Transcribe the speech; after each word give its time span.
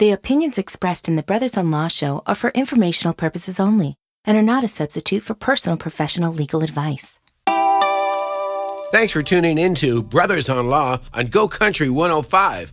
The 0.00 0.12
opinions 0.12 0.56
expressed 0.56 1.10
in 1.10 1.16
the 1.16 1.22
Brothers 1.22 1.58
on 1.58 1.70
Law 1.70 1.88
show 1.88 2.22
are 2.26 2.34
for 2.34 2.48
informational 2.54 3.12
purposes 3.12 3.60
only 3.60 3.96
and 4.24 4.34
are 4.34 4.42
not 4.42 4.64
a 4.64 4.68
substitute 4.68 5.22
for 5.22 5.34
personal 5.34 5.76
professional 5.76 6.32
legal 6.32 6.62
advice. 6.62 7.18
Thanks 8.92 9.12
for 9.12 9.22
tuning 9.22 9.58
in 9.58 9.74
to 9.74 10.02
Brothers 10.02 10.48
on 10.48 10.68
Law 10.68 11.00
on 11.12 11.26
Go 11.26 11.48
Country 11.48 11.90
105. 11.90 12.72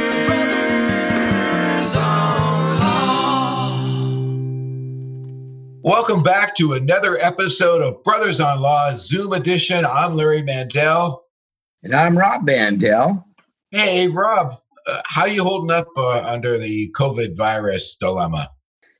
Welcome 5.83 6.21
back 6.21 6.55
to 6.57 6.73
another 6.73 7.17
episode 7.17 7.81
of 7.81 8.03
Brothers 8.03 8.39
on 8.39 8.61
Law 8.61 8.93
Zoom 8.93 9.33
edition. 9.33 9.83
I'm 9.83 10.13
Larry 10.13 10.43
Mandel. 10.43 11.23
And 11.81 11.95
I'm 11.95 12.15
Rob 12.15 12.45
Mandel. 12.45 13.25
Hey, 13.71 14.07
Rob, 14.07 14.59
uh, 14.85 15.01
how 15.05 15.25
you 15.25 15.43
holding 15.43 15.71
up 15.71 15.87
uh, 15.97 16.21
under 16.21 16.59
the 16.59 16.93
COVID 16.95 17.35
virus 17.35 17.95
dilemma? 17.95 18.51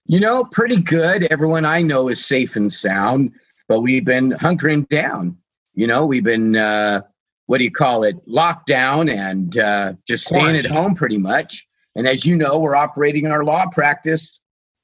You 0.08 0.22
know, 0.22 0.44
pretty 0.46 0.82
good. 0.82 1.32
Everyone 1.32 1.66
I 1.66 1.84
know 1.84 2.08
is 2.08 2.26
safe 2.26 2.56
and 2.56 2.74
sound, 2.74 3.32
but 3.68 3.82
we've 3.82 4.06
been 4.06 4.32
hunkering 4.32 4.90
down. 4.90 5.38
You 5.76 5.86
know, 5.86 6.08
we've 6.08 6.24
been, 6.24 6.56
uh, 6.56 7.02
what 7.46 7.60
do 7.60 7.64
you 7.64 7.72
call 7.72 8.04
it, 8.04 8.16
locked 8.26 8.66
down 8.66 9.08
and 9.08 9.56
uh, 9.60 9.94
just 10.08 10.26
staying 10.26 10.56
at 10.56 10.66
home 10.66 10.96
pretty 10.96 11.20
much. 11.20 11.64
And 11.96 12.08
as 12.08 12.26
you 12.26 12.36
know, 12.36 12.58
we're 12.58 12.76
operating 12.76 13.28
our 13.28 13.44
law 13.44 13.68
practice 13.68 14.42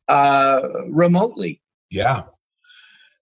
uh, 0.08 0.62
remotely. 0.90 1.60
Yeah. 1.90 2.24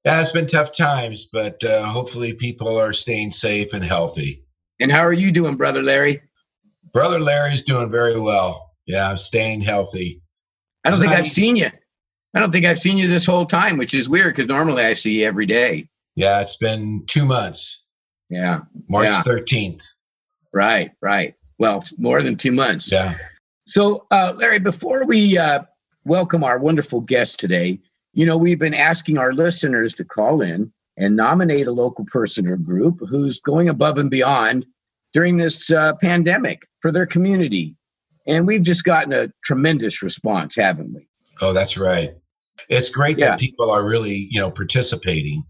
Yeah, 0.06 0.22
it's 0.22 0.32
been 0.32 0.48
tough 0.48 0.76
times, 0.76 1.28
but 1.32 1.64
uh, 1.64 1.84
hopefully 1.86 2.34
people 2.34 2.80
are 2.80 2.94
staying 2.94 3.32
safe 3.32 3.74
and 3.74 3.84
healthy. 3.84 4.44
And 4.80 4.92
how 4.92 5.02
are 5.02 5.14
you 5.14 5.32
doing, 5.32 5.58
Brother 5.58 5.82
Larry? 5.82 6.22
Brother 6.94 7.20
Larry's 7.20 7.64
doing 7.64 7.90
very 7.90 8.20
well. 8.20 8.72
Yeah, 8.86 9.10
I'm 9.10 9.18
staying 9.18 9.62
healthy. 9.62 10.22
I 10.84 10.92
don't 10.92 11.00
think 11.00 11.12
I've 11.12 11.28
seen 11.28 11.56
you. 11.56 11.70
I 12.36 12.40
don't 12.40 12.52
think 12.52 12.66
I've 12.66 12.78
seen 12.78 12.98
you 12.98 13.08
this 13.08 13.26
whole 13.26 13.46
time, 13.46 13.78
which 13.78 13.94
is 13.94 14.08
weird 14.08 14.36
because 14.36 14.48
normally 14.48 14.84
I 14.84 14.94
see 14.94 15.22
you 15.22 15.26
every 15.26 15.46
day. 15.46 15.90
Yeah, 16.16 16.42
it's 16.42 16.58
been 16.58 17.04
two 17.08 17.26
months. 17.26 17.86
Yeah. 18.30 18.62
March 18.90 19.08
yeah. 19.08 19.22
13th. 19.22 19.82
Right, 20.54 20.92
right. 21.02 21.34
Well, 21.58 21.84
more 21.98 22.22
than 22.22 22.36
two 22.36 22.52
months. 22.52 22.92
Yeah. 22.92 23.16
So, 23.68 24.06
uh, 24.12 24.34
Larry, 24.36 24.60
before 24.60 25.06
we 25.06 25.38
uh, 25.38 25.64
welcome 26.06 26.44
our 26.44 26.60
wonderful 26.60 27.02
guest 27.02 27.40
today, 27.40 27.80
you 28.16 28.26
know, 28.26 28.38
we've 28.38 28.60
been 28.60 28.74
asking 28.74 29.18
our 29.18 29.34
listeners 29.34 29.94
to 29.96 30.06
call 30.06 30.42
in 30.42 30.72
and 30.98 31.16
nominate 31.18 31.68
a 31.68 31.72
local 31.72 32.06
person 32.06 32.48
or 32.48 32.56
group 32.56 33.00
who's 33.10 33.42
going 33.42 33.68
above 33.68 33.98
and 33.98 34.10
beyond 34.10 34.66
during 35.14 35.38
this 35.38 35.70
uh, 35.70 35.94
pandemic 36.02 36.64
for 36.82 36.92
their 36.92 37.06
community. 37.06 37.76
And 38.26 38.48
we've 38.48 38.64
just 38.64 38.86
gotten 38.86 39.12
a 39.12 39.28
tremendous 39.44 40.02
response, 40.02 40.56
haven't 40.56 40.94
we? 40.94 41.08
Oh, 41.42 41.52
that's 41.52 41.78
right. 41.78 42.16
It's 42.70 42.90
great 42.90 43.20
yeah. 43.20 43.32
that 43.32 43.40
people 43.40 43.70
are 43.70 43.84
really, 43.84 44.30
you 44.32 44.40
know, 44.40 44.50
participating. 44.50 45.44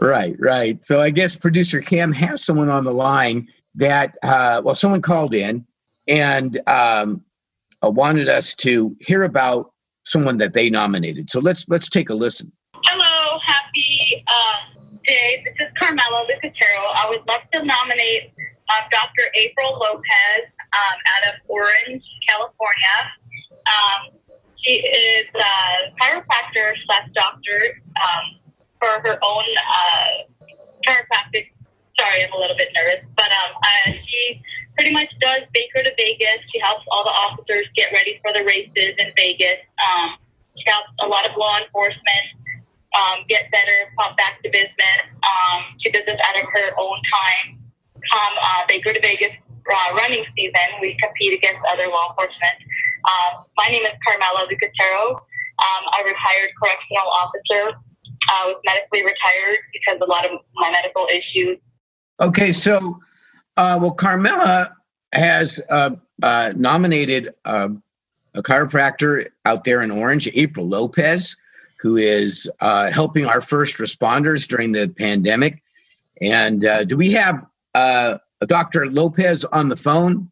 Right, 0.00 0.34
right. 0.40 0.84
So 0.84 1.00
I 1.00 1.10
guess 1.10 1.36
producer 1.36 1.80
Cam 1.80 2.12
has 2.12 2.44
someone 2.44 2.68
on 2.68 2.82
the 2.82 2.92
line 2.92 3.46
that, 3.76 4.16
uh, 4.24 4.60
well, 4.64 4.74
someone 4.74 5.00
called 5.00 5.32
in 5.32 5.64
and 6.08 6.60
um, 6.66 7.22
wanted 7.80 8.28
us 8.28 8.56
to 8.56 8.96
hear 8.98 9.22
about 9.22 9.70
someone 10.04 10.38
that 10.38 10.52
they 10.52 10.70
nominated. 10.70 11.30
So 11.30 11.40
let's 11.40 11.68
let's 11.68 11.88
take 11.88 12.10
a 12.10 12.14
listen. 12.14 12.52
Hello, 12.84 13.38
happy 13.44 14.24
uh, 14.28 14.80
day. 15.06 15.44
This 15.44 15.66
is 15.66 15.72
Carmela 15.80 16.26
Lucatero. 16.28 16.84
I 16.96 17.08
would 17.08 17.26
love 17.26 17.40
to 17.52 17.64
nominate 17.64 18.32
uh, 18.68 18.82
Dr. 18.90 19.24
April 19.34 19.78
Lopez 19.80 20.44
um, 20.72 20.96
out 21.16 21.34
of 21.34 21.40
Orange, 21.48 22.04
California. 22.28 22.96
Um, 23.66 24.18
she 24.64 24.80
is 24.80 25.26
a 25.34 25.92
chiropractor 26.00 26.72
slash 26.86 27.08
doctor 27.14 27.80
um, 27.96 28.40
for 28.78 29.00
her 29.02 29.18
own 29.22 29.44
uh, 29.56 30.50
chiropractic. 30.88 31.53
Sorry, 31.98 32.24
I'm 32.24 32.32
a 32.32 32.38
little 32.38 32.56
bit 32.56 32.68
nervous, 32.74 33.06
but 33.16 33.30
um, 33.30 33.50
uh, 33.62 33.92
she 34.06 34.42
pretty 34.76 34.92
much 34.92 35.08
does 35.20 35.46
Baker 35.52 35.82
to 35.84 35.92
Vegas. 35.96 36.42
She 36.52 36.58
helps 36.58 36.82
all 36.90 37.04
the 37.04 37.14
officers 37.14 37.66
get 37.76 37.92
ready 37.92 38.18
for 38.22 38.32
the 38.32 38.42
races 38.44 38.98
in 38.98 39.12
Vegas. 39.14 39.62
Um, 39.78 40.18
she 40.56 40.64
helps 40.66 40.90
a 41.00 41.06
lot 41.06 41.28
of 41.28 41.36
law 41.36 41.58
enforcement 41.58 42.26
um, 42.98 43.22
get 43.28 43.50
better, 43.50 43.90
pop 43.96 44.16
back 44.16 44.42
to 44.42 44.50
business. 44.50 45.02
Um, 45.22 45.62
she 45.82 45.90
does 45.90 46.02
this 46.06 46.18
out 46.26 46.36
of 46.42 46.46
her 46.50 46.74
own 46.78 46.98
time. 47.06 47.58
Come 48.10 48.34
uh, 48.42 48.62
Baker 48.68 48.92
to 48.92 49.00
Vegas 49.00 49.32
uh, 49.64 49.94
running 49.96 50.24
season, 50.36 50.68
we 50.80 50.96
compete 51.00 51.32
against 51.32 51.60
other 51.72 51.88
law 51.88 52.10
enforcement. 52.10 52.58
Uh, 53.04 53.44
my 53.56 53.68
name 53.68 53.84
is 53.84 53.96
Carmela 54.06 54.44
Lucatero. 54.48 55.16
Um, 55.54 55.82
a 55.96 56.04
retired 56.04 56.50
correctional 56.60 57.08
officer. 57.08 57.78
I 58.28 58.48
was 58.48 58.58
medically 58.66 59.04
retired 59.04 59.60
because 59.72 60.00
a 60.02 60.08
lot 60.08 60.24
of 60.24 60.40
my 60.56 60.70
medical 60.70 61.06
issues. 61.08 61.58
Okay, 62.20 62.52
so 62.52 63.00
uh, 63.56 63.78
well, 63.80 63.92
Carmela 63.92 64.76
has 65.12 65.60
uh, 65.70 65.90
uh, 66.22 66.52
nominated 66.56 67.34
um, 67.44 67.82
a 68.34 68.42
chiropractor 68.42 69.28
out 69.44 69.64
there 69.64 69.82
in 69.82 69.90
Orange, 69.90 70.28
April 70.34 70.68
Lopez, 70.68 71.36
who 71.80 71.96
is 71.96 72.50
uh, 72.60 72.90
helping 72.90 73.26
our 73.26 73.40
first 73.40 73.78
responders 73.78 74.48
during 74.48 74.72
the 74.72 74.88
pandemic. 74.88 75.62
And 76.20 76.64
uh, 76.64 76.84
do 76.84 76.96
we 76.96 77.12
have 77.12 77.44
uh, 77.74 78.18
Dr. 78.46 78.90
Lopez 78.90 79.44
on 79.44 79.68
the 79.68 79.76
phone? 79.76 80.30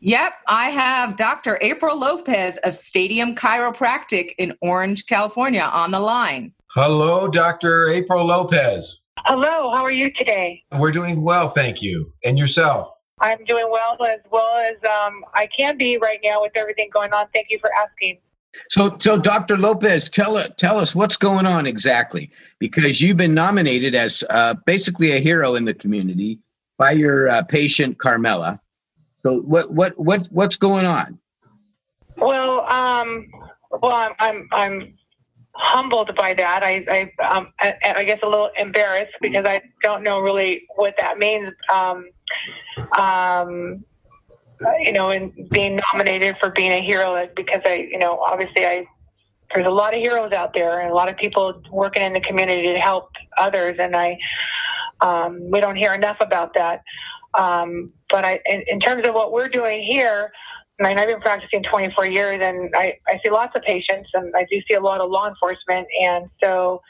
Yep, 0.00 0.32
I 0.48 0.70
have 0.70 1.16
Dr. 1.16 1.58
April 1.60 1.98
Lopez 1.98 2.58
of 2.58 2.74
Stadium 2.74 3.34
Chiropractic 3.34 4.34
in 4.38 4.56
Orange, 4.60 5.06
California 5.06 5.62
on 5.62 5.90
the 5.90 6.00
line. 6.00 6.52
Hello, 6.74 7.28
Dr. 7.28 7.88
April 7.88 8.26
Lopez. 8.26 9.01
Hello, 9.24 9.70
how 9.72 9.84
are 9.84 9.92
you 9.92 10.12
today? 10.12 10.64
We're 10.76 10.90
doing 10.90 11.22
well, 11.22 11.48
thank 11.48 11.80
you. 11.80 12.12
And 12.24 12.36
yourself? 12.36 12.92
I'm 13.20 13.44
doing 13.44 13.70
well 13.70 13.96
as 14.02 14.18
well 14.32 14.56
as 14.56 14.74
um, 14.84 15.24
I 15.34 15.46
can 15.56 15.78
be 15.78 15.96
right 15.98 16.18
now 16.24 16.42
with 16.42 16.52
everything 16.56 16.90
going 16.92 17.12
on. 17.12 17.26
Thank 17.32 17.46
you 17.50 17.60
for 17.60 17.70
asking. 17.74 18.18
So, 18.68 18.96
so 18.98 19.20
Dr. 19.20 19.56
Lopez, 19.56 20.08
tell 20.08 20.42
tell 20.56 20.78
us 20.78 20.94
what's 20.96 21.16
going 21.16 21.46
on 21.46 21.66
exactly, 21.66 22.30
because 22.58 23.00
you've 23.00 23.16
been 23.16 23.32
nominated 23.32 23.94
as 23.94 24.24
uh, 24.28 24.54
basically 24.66 25.12
a 25.12 25.20
hero 25.20 25.54
in 25.54 25.64
the 25.64 25.74
community 25.74 26.40
by 26.76 26.90
your 26.90 27.28
uh, 27.28 27.44
patient 27.44 27.98
Carmela. 27.98 28.60
So, 29.22 29.38
what 29.42 29.72
what 29.72 29.96
what 29.98 30.26
what's 30.32 30.56
going 30.56 30.84
on? 30.84 31.18
Well, 32.16 32.62
um, 32.68 33.28
well, 33.80 33.92
I'm 33.92 34.12
I'm 34.18 34.48
I'm 34.52 34.94
humbled 35.54 36.14
by 36.16 36.34
that. 36.34 36.62
I, 36.62 36.84
I, 37.20 37.24
um, 37.24 37.52
I, 37.60 37.74
I, 37.84 38.04
guess 38.04 38.18
a 38.22 38.28
little 38.28 38.50
embarrassed 38.58 39.12
because 39.20 39.44
I 39.44 39.60
don't 39.82 40.02
know 40.02 40.20
really 40.20 40.66
what 40.76 40.94
that 40.98 41.18
means. 41.18 41.52
Um, 41.72 42.08
um, 42.98 43.84
you 44.80 44.92
know, 44.92 45.10
in 45.10 45.48
being 45.50 45.80
nominated 45.92 46.36
for 46.38 46.50
being 46.50 46.72
a 46.72 46.80
hero 46.80 47.28
because 47.36 47.60
I, 47.64 47.88
you 47.90 47.98
know, 47.98 48.18
obviously 48.18 48.64
I, 48.64 48.86
there's 49.54 49.66
a 49.66 49.70
lot 49.70 49.92
of 49.94 50.00
heroes 50.00 50.32
out 50.32 50.54
there 50.54 50.80
and 50.80 50.90
a 50.90 50.94
lot 50.94 51.08
of 51.08 51.16
people 51.16 51.60
working 51.70 52.02
in 52.02 52.12
the 52.12 52.20
community 52.20 52.72
to 52.72 52.78
help 52.78 53.10
others. 53.38 53.76
And 53.78 53.94
I, 53.94 54.18
um, 55.00 55.50
we 55.50 55.60
don't 55.60 55.76
hear 55.76 55.94
enough 55.94 56.16
about 56.20 56.54
that. 56.54 56.82
Um, 57.34 57.92
but 58.08 58.24
I, 58.24 58.40
in, 58.46 58.62
in 58.68 58.80
terms 58.80 59.06
of 59.06 59.14
what 59.14 59.32
we're 59.32 59.48
doing 59.48 59.82
here, 59.82 60.32
I 60.84 60.88
mean, 60.88 60.98
I've 60.98 61.08
been 61.08 61.20
practicing 61.20 61.62
24 61.62 62.06
years 62.06 62.40
and 62.42 62.74
I, 62.74 62.98
I 63.06 63.20
see 63.22 63.30
lots 63.30 63.54
of 63.54 63.62
patients 63.62 64.10
and 64.14 64.34
I 64.34 64.44
do 64.50 64.60
see 64.68 64.74
a 64.74 64.80
lot 64.80 65.00
of 65.00 65.10
law 65.10 65.28
enforcement. 65.28 65.86
And 66.00 66.28
so 66.42 66.82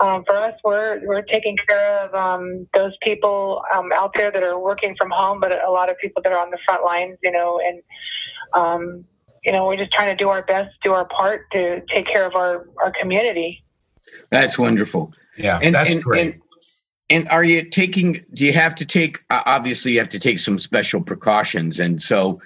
um, 0.00 0.24
for 0.26 0.36
us, 0.36 0.54
we're, 0.64 1.00
we're 1.04 1.22
taking 1.22 1.56
care 1.56 1.98
of 1.98 2.14
um, 2.14 2.66
those 2.72 2.92
people 3.02 3.62
um, 3.74 3.90
out 3.94 4.12
there 4.14 4.30
that 4.30 4.42
are 4.42 4.58
working 4.58 4.96
from 4.96 5.10
home, 5.10 5.40
but 5.40 5.52
a 5.52 5.70
lot 5.70 5.90
of 5.90 5.98
people 5.98 6.22
that 6.22 6.32
are 6.32 6.38
on 6.38 6.50
the 6.50 6.58
front 6.64 6.84
lines, 6.84 7.18
you 7.22 7.30
know, 7.30 7.60
and, 7.64 7.82
um, 8.54 9.04
you 9.44 9.52
know, 9.52 9.66
we're 9.66 9.76
just 9.76 9.92
trying 9.92 10.16
to 10.16 10.22
do 10.22 10.30
our 10.30 10.42
best, 10.42 10.74
do 10.82 10.92
our 10.92 11.06
part 11.06 11.50
to 11.52 11.82
take 11.92 12.06
care 12.06 12.26
of 12.26 12.34
our, 12.34 12.68
our 12.82 12.90
community. 12.90 13.62
That's 14.30 14.58
wonderful. 14.58 15.12
Yeah, 15.36 15.58
and, 15.62 15.74
that's 15.74 15.92
and, 15.92 16.02
great. 16.02 16.26
And, 16.26 16.42
and 17.10 17.28
are 17.28 17.44
you 17.44 17.62
taking, 17.62 18.24
do 18.32 18.44
you 18.46 18.52
have 18.52 18.74
to 18.76 18.86
take, 18.86 19.22
uh, 19.30 19.42
obviously 19.44 19.92
you 19.92 19.98
have 19.98 20.08
to 20.10 20.18
take 20.18 20.38
some 20.38 20.58
special 20.58 21.02
precautions. 21.02 21.78
And 21.78 22.02
so, 22.02 22.40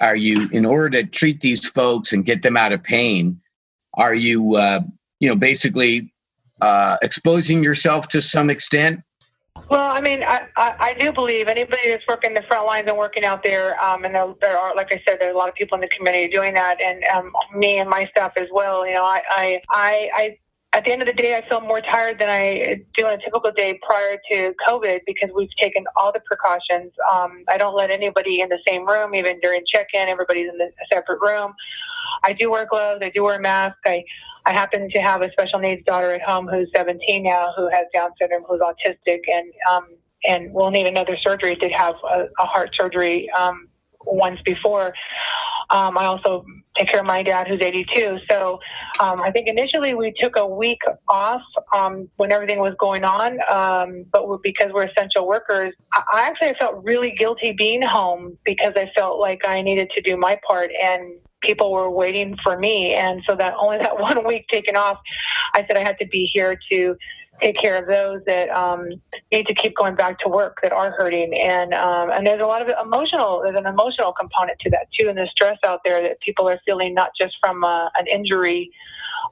are 0.00 0.16
you 0.16 0.48
in 0.52 0.64
order 0.64 1.02
to 1.02 1.08
treat 1.08 1.40
these 1.40 1.66
folks 1.66 2.12
and 2.12 2.24
get 2.24 2.42
them 2.42 2.56
out 2.56 2.72
of 2.72 2.82
pain 2.82 3.40
are 3.94 4.14
you 4.14 4.56
uh, 4.56 4.80
you 5.22 5.28
know, 5.28 5.36
basically 5.36 6.12
uh, 6.60 6.96
exposing 7.00 7.62
yourself 7.62 8.08
to 8.08 8.20
some 8.20 8.50
extent? 8.50 9.00
Well, 9.70 9.94
I 9.94 10.00
mean, 10.00 10.24
I, 10.24 10.48
I, 10.56 10.74
I 10.80 10.94
do 10.94 11.12
believe 11.12 11.46
anybody 11.46 11.90
that's 11.90 12.02
working 12.08 12.34
the 12.34 12.42
front 12.42 12.66
lines 12.66 12.88
and 12.88 12.98
working 12.98 13.24
out 13.24 13.44
there, 13.44 13.80
um, 13.80 14.04
and 14.04 14.14
there, 14.14 14.34
there 14.40 14.58
are, 14.58 14.74
like 14.74 14.92
I 14.92 15.00
said, 15.06 15.20
there 15.20 15.28
are 15.28 15.32
a 15.32 15.36
lot 15.36 15.48
of 15.48 15.54
people 15.54 15.76
in 15.76 15.80
the 15.80 15.88
community 15.88 16.26
doing 16.32 16.54
that, 16.54 16.80
and 16.80 17.04
um, 17.04 17.32
me 17.54 17.78
and 17.78 17.88
my 17.88 18.06
staff 18.10 18.32
as 18.36 18.48
well. 18.52 18.84
You 18.84 18.94
know, 18.94 19.04
I, 19.04 19.22
I, 19.30 19.60
I 19.70 20.38
at 20.74 20.84
the 20.84 20.92
end 20.92 21.02
of 21.02 21.06
the 21.06 21.12
day, 21.12 21.36
I 21.36 21.46
feel 21.48 21.60
more 21.60 21.82
tired 21.82 22.18
than 22.18 22.28
I 22.30 22.80
do 22.96 23.06
on 23.06 23.14
a 23.14 23.18
typical 23.18 23.52
day 23.52 23.78
prior 23.82 24.18
to 24.30 24.54
COVID 24.66 25.00
because 25.06 25.28
we've 25.36 25.50
taken 25.60 25.84
all 25.96 26.12
the 26.12 26.20
precautions. 26.20 26.92
Um, 27.12 27.44
I 27.48 27.58
don't 27.58 27.76
let 27.76 27.90
anybody 27.90 28.40
in 28.40 28.48
the 28.48 28.58
same 28.66 28.86
room, 28.86 29.14
even 29.14 29.38
during 29.40 29.62
check-in. 29.66 30.08
Everybody's 30.08 30.48
in 30.48 30.58
a 30.60 30.94
separate 30.94 31.20
room. 31.20 31.52
I 32.24 32.32
do 32.32 32.50
wear 32.50 32.66
gloves. 32.66 33.00
I 33.04 33.10
do 33.10 33.24
wear 33.24 33.38
a 33.38 33.42
mask. 33.42 33.76
I, 33.84 34.02
I 34.46 34.52
happen 34.52 34.88
to 34.90 34.98
have 35.00 35.20
a 35.20 35.30
special 35.32 35.58
needs 35.58 35.84
daughter 35.84 36.12
at 36.12 36.22
home 36.22 36.48
who's 36.48 36.68
17 36.74 37.22
now, 37.22 37.52
who 37.56 37.68
has 37.68 37.86
Down 37.92 38.10
syndrome, 38.18 38.44
who's 38.48 38.60
autistic, 38.60 39.20
and 39.28 39.52
um, 39.70 39.88
and 40.24 40.52
will 40.54 40.70
need 40.70 40.86
another 40.86 41.16
surgery. 41.22 41.54
Did 41.56 41.72
have 41.72 41.94
a, 42.10 42.24
a 42.38 42.46
heart 42.46 42.70
surgery 42.74 43.28
um, 43.38 43.68
once 44.06 44.40
before. 44.44 44.94
Um, 45.72 45.96
I 45.98 46.04
also 46.04 46.44
take 46.76 46.88
care 46.88 47.00
of 47.00 47.06
my 47.06 47.22
dad, 47.22 47.48
who's 47.48 47.60
82. 47.60 48.18
So 48.30 48.58
um, 49.00 49.20
I 49.22 49.30
think 49.30 49.48
initially 49.48 49.94
we 49.94 50.12
took 50.18 50.36
a 50.36 50.46
week 50.46 50.80
off 51.08 51.42
um, 51.74 52.08
when 52.16 52.30
everything 52.32 52.60
was 52.60 52.74
going 52.78 53.04
on, 53.04 53.38
um, 53.50 54.04
but 54.12 54.28
we- 54.28 54.38
because 54.42 54.72
we're 54.72 54.84
essential 54.84 55.26
workers, 55.26 55.74
I 55.92 56.22
actually 56.26 56.54
felt 56.58 56.82
really 56.84 57.10
guilty 57.12 57.52
being 57.52 57.82
home 57.82 58.36
because 58.44 58.72
I 58.76 58.90
felt 58.94 59.18
like 59.18 59.46
I 59.46 59.62
needed 59.62 59.90
to 59.94 60.00
do 60.02 60.16
my 60.16 60.38
part 60.46 60.70
and 60.80 61.18
people 61.42 61.72
were 61.72 61.90
waiting 61.90 62.36
for 62.42 62.58
me. 62.58 62.94
And 62.94 63.22
so 63.26 63.34
that 63.36 63.54
only 63.58 63.78
that 63.82 63.98
one 63.98 64.26
week 64.26 64.46
taken 64.50 64.76
off, 64.76 64.98
I 65.54 65.66
said 65.66 65.76
I 65.76 65.80
had 65.80 65.98
to 66.00 66.06
be 66.06 66.30
here 66.32 66.58
to 66.70 66.96
take 67.42 67.56
care 67.56 67.76
of 67.76 67.86
those 67.86 68.20
that 68.26 68.48
um, 68.50 68.88
need 69.32 69.46
to 69.46 69.54
keep 69.54 69.74
going 69.76 69.94
back 69.94 70.18
to 70.20 70.28
work 70.28 70.58
that 70.62 70.72
are 70.72 70.92
hurting. 70.92 71.34
And 71.38 71.74
um, 71.74 72.10
and 72.10 72.26
there's 72.26 72.40
a 72.40 72.46
lot 72.46 72.62
of 72.62 72.74
emotional. 72.84 73.40
There's 73.42 73.56
an 73.56 73.66
emotional 73.66 74.12
component 74.12 74.58
to 74.60 74.70
that 74.70 74.88
too, 74.98 75.08
and 75.08 75.18
the 75.18 75.26
stress 75.30 75.58
out 75.66 75.80
there 75.84 76.02
that 76.02 76.20
people 76.20 76.48
are 76.48 76.60
feeling 76.64 76.94
not 76.94 77.10
just 77.18 77.36
from 77.40 77.64
uh, 77.64 77.88
an 77.96 78.06
injury, 78.06 78.70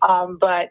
um, 0.03 0.39
but 0.41 0.71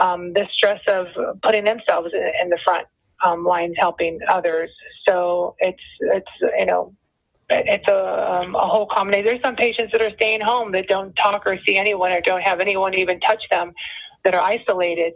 um, 0.00 0.32
the 0.32 0.46
stress 0.52 0.80
of 0.88 1.06
putting 1.42 1.64
themselves 1.64 2.10
in 2.12 2.50
the 2.50 2.58
front 2.64 2.86
um, 3.24 3.44
lines, 3.44 3.74
helping 3.78 4.20
others. 4.28 4.70
So 5.06 5.56
it's 5.58 5.82
it's 6.00 6.30
you 6.58 6.66
know 6.66 6.94
it's 7.48 7.86
a, 7.86 8.32
um, 8.32 8.54
a 8.54 8.66
whole 8.66 8.86
combination. 8.86 9.26
There's 9.26 9.42
some 9.42 9.56
patients 9.56 9.92
that 9.92 10.02
are 10.02 10.10
staying 10.16 10.40
home 10.40 10.72
that 10.72 10.88
don't 10.88 11.14
talk 11.14 11.46
or 11.46 11.58
see 11.64 11.76
anyone 11.76 12.12
or 12.12 12.20
don't 12.20 12.42
have 12.42 12.60
anyone 12.60 12.94
even 12.94 13.20
touch 13.20 13.42
them 13.50 13.72
that 14.24 14.34
are 14.34 14.40
isolated. 14.42 15.12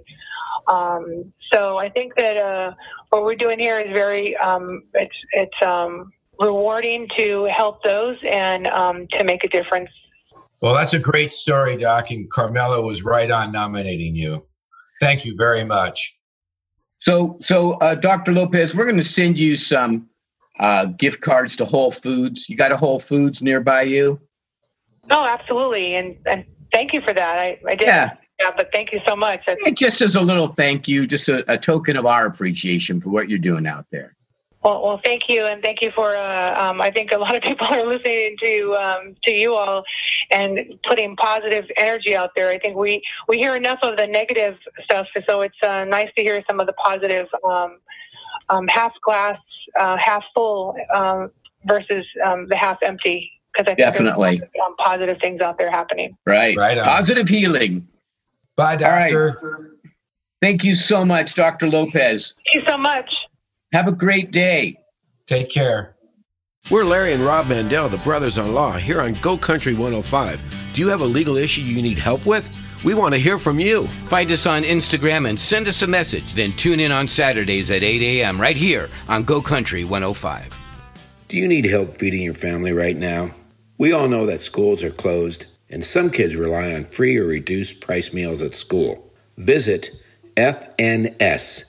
Um, 0.68 1.32
so 1.52 1.78
I 1.78 1.88
think 1.88 2.14
that 2.16 2.36
uh, 2.36 2.74
what 3.10 3.24
we're 3.24 3.34
doing 3.34 3.58
here 3.58 3.78
is 3.78 3.92
very 3.92 4.36
um, 4.36 4.82
it's 4.94 5.16
it's 5.32 5.62
um, 5.62 6.12
rewarding 6.38 7.08
to 7.16 7.44
help 7.44 7.82
those 7.82 8.16
and 8.28 8.66
um, 8.68 9.06
to 9.12 9.24
make 9.24 9.44
a 9.44 9.48
difference. 9.48 9.90
Well, 10.60 10.74
that's 10.74 10.92
a 10.92 10.98
great 10.98 11.32
story, 11.32 11.76
Doc, 11.76 12.10
and 12.10 12.30
Carmela 12.30 12.82
was 12.82 13.02
right 13.02 13.30
on 13.30 13.50
nominating 13.50 14.14
you. 14.14 14.46
Thank 15.00 15.24
you 15.24 15.34
very 15.36 15.64
much. 15.64 16.16
So, 17.00 17.38
so 17.40 17.72
uh, 17.74 17.94
Dr. 17.94 18.32
Lopez, 18.32 18.74
we're 18.74 18.84
going 18.84 18.96
to 18.96 19.02
send 19.02 19.38
you 19.38 19.56
some 19.56 20.06
uh, 20.58 20.84
gift 20.84 21.22
cards 21.22 21.56
to 21.56 21.64
Whole 21.64 21.90
Foods. 21.90 22.48
You 22.48 22.56
got 22.56 22.72
a 22.72 22.76
Whole 22.76 23.00
Foods 23.00 23.40
nearby 23.40 23.82
you? 23.82 24.20
Oh, 25.10 25.24
absolutely, 25.24 25.94
and 25.96 26.16
and 26.26 26.44
thank 26.72 26.92
you 26.92 27.00
for 27.00 27.14
that. 27.14 27.38
I, 27.38 27.58
I 27.66 27.74
did. 27.74 27.88
Yeah. 27.88 28.10
Yeah, 28.40 28.50
but 28.56 28.70
thank 28.72 28.92
you 28.92 29.00
so 29.06 29.14
much. 29.14 29.42
Yeah, 29.46 29.70
just 29.70 30.00
as 30.00 30.16
a 30.16 30.20
little 30.20 30.48
thank 30.48 30.88
you, 30.88 31.06
just 31.06 31.28
a, 31.28 31.44
a, 31.52 31.58
token 31.58 31.96
of 31.96 32.06
our 32.06 32.26
appreciation 32.26 33.00
for 33.00 33.10
what 33.10 33.28
you're 33.28 33.38
doing 33.38 33.66
out 33.66 33.84
there. 33.90 34.16
Well, 34.62 34.82
well, 34.82 35.00
thank 35.02 35.28
you, 35.28 35.46
and 35.46 35.62
thank 35.62 35.82
you 35.82 35.90
for. 35.90 36.14
Uh, 36.14 36.54
um, 36.58 36.80
I 36.80 36.90
think 36.90 37.12
a 37.12 37.18
lot 37.18 37.34
of 37.34 37.42
people 37.42 37.66
are 37.66 37.84
listening 37.86 38.36
to 38.42 38.76
um, 38.76 39.16
to 39.24 39.30
you 39.30 39.54
all, 39.54 39.84
and 40.30 40.58
putting 40.86 41.16
positive 41.16 41.66
energy 41.76 42.16
out 42.16 42.30
there. 42.34 42.48
I 42.48 42.58
think 42.58 42.76
we 42.76 43.02
we 43.28 43.36
hear 43.36 43.56
enough 43.56 43.78
of 43.82 43.96
the 43.96 44.06
negative 44.06 44.56
stuff, 44.84 45.06
so 45.26 45.42
it's 45.42 45.62
uh, 45.62 45.84
nice 45.84 46.08
to 46.16 46.22
hear 46.22 46.42
some 46.48 46.60
of 46.60 46.66
the 46.66 46.74
positive, 46.74 47.26
um, 47.44 47.78
um 48.48 48.68
half 48.68 48.92
glass, 49.04 49.38
uh, 49.78 49.96
half 49.98 50.24
full 50.34 50.76
um, 50.94 51.30
versus 51.66 52.06
um, 52.24 52.46
the 52.48 52.56
half 52.56 52.78
empty. 52.82 53.30
Because 53.52 53.72
I 53.72 53.74
think 53.74 53.78
definitely 53.78 54.38
there's 54.38 54.74
positive 54.78 55.18
things 55.20 55.40
out 55.40 55.58
there 55.58 55.70
happening. 55.70 56.16
Right, 56.24 56.56
right. 56.56 56.78
On. 56.78 56.84
Positive 56.84 57.28
healing. 57.28 57.88
Bye, 58.60 58.76
doctor. 58.76 59.78
Thank 60.42 60.64
you 60.64 60.74
so 60.74 61.02
much, 61.02 61.34
Dr. 61.34 61.70
Lopez. 61.70 62.34
Thank 62.36 62.62
you 62.62 62.70
so 62.70 62.76
much. 62.76 63.10
Have 63.72 63.88
a 63.88 63.92
great 63.92 64.32
day. 64.32 64.78
Take 65.26 65.50
care. 65.50 65.96
We're 66.70 66.84
Larry 66.84 67.14
and 67.14 67.22
Rob 67.22 67.46
Mandel, 67.48 67.88
the 67.88 67.96
brothers 67.98 68.36
in 68.36 68.52
law, 68.52 68.72
here 68.72 69.00
on 69.00 69.14
Go 69.22 69.38
Country 69.38 69.72
105. 69.72 70.42
Do 70.74 70.82
you 70.82 70.88
have 70.88 71.00
a 71.00 71.06
legal 71.06 71.38
issue 71.38 71.62
you 71.62 71.80
need 71.80 71.98
help 71.98 72.26
with? 72.26 72.50
We 72.84 72.92
want 72.92 73.14
to 73.14 73.18
hear 73.18 73.38
from 73.38 73.60
you. 73.60 73.86
Find 74.08 74.30
us 74.30 74.44
on 74.44 74.62
Instagram 74.62 75.26
and 75.30 75.40
send 75.40 75.66
us 75.66 75.80
a 75.80 75.86
message. 75.86 76.34
Then 76.34 76.52
tune 76.52 76.80
in 76.80 76.92
on 76.92 77.08
Saturdays 77.08 77.70
at 77.70 77.82
8 77.82 78.02
a.m. 78.02 78.38
right 78.38 78.56
here 78.56 78.90
on 79.08 79.22
Go 79.24 79.40
Country 79.40 79.84
105. 79.84 80.54
Do 81.28 81.38
you 81.38 81.48
need 81.48 81.64
help 81.64 81.88
feeding 81.88 82.24
your 82.24 82.34
family 82.34 82.74
right 82.74 82.96
now? 82.96 83.30
We 83.78 83.94
all 83.94 84.06
know 84.06 84.26
that 84.26 84.42
schools 84.42 84.84
are 84.84 84.90
closed 84.90 85.46
and 85.70 85.84
some 85.84 86.10
kids 86.10 86.34
rely 86.34 86.74
on 86.74 86.82
free 86.84 87.16
or 87.16 87.24
reduced 87.24 87.80
price 87.80 88.12
meals 88.12 88.42
at 88.42 88.54
school. 88.54 89.08
Visit 89.38 89.90
fns.usda.gov 90.36 91.68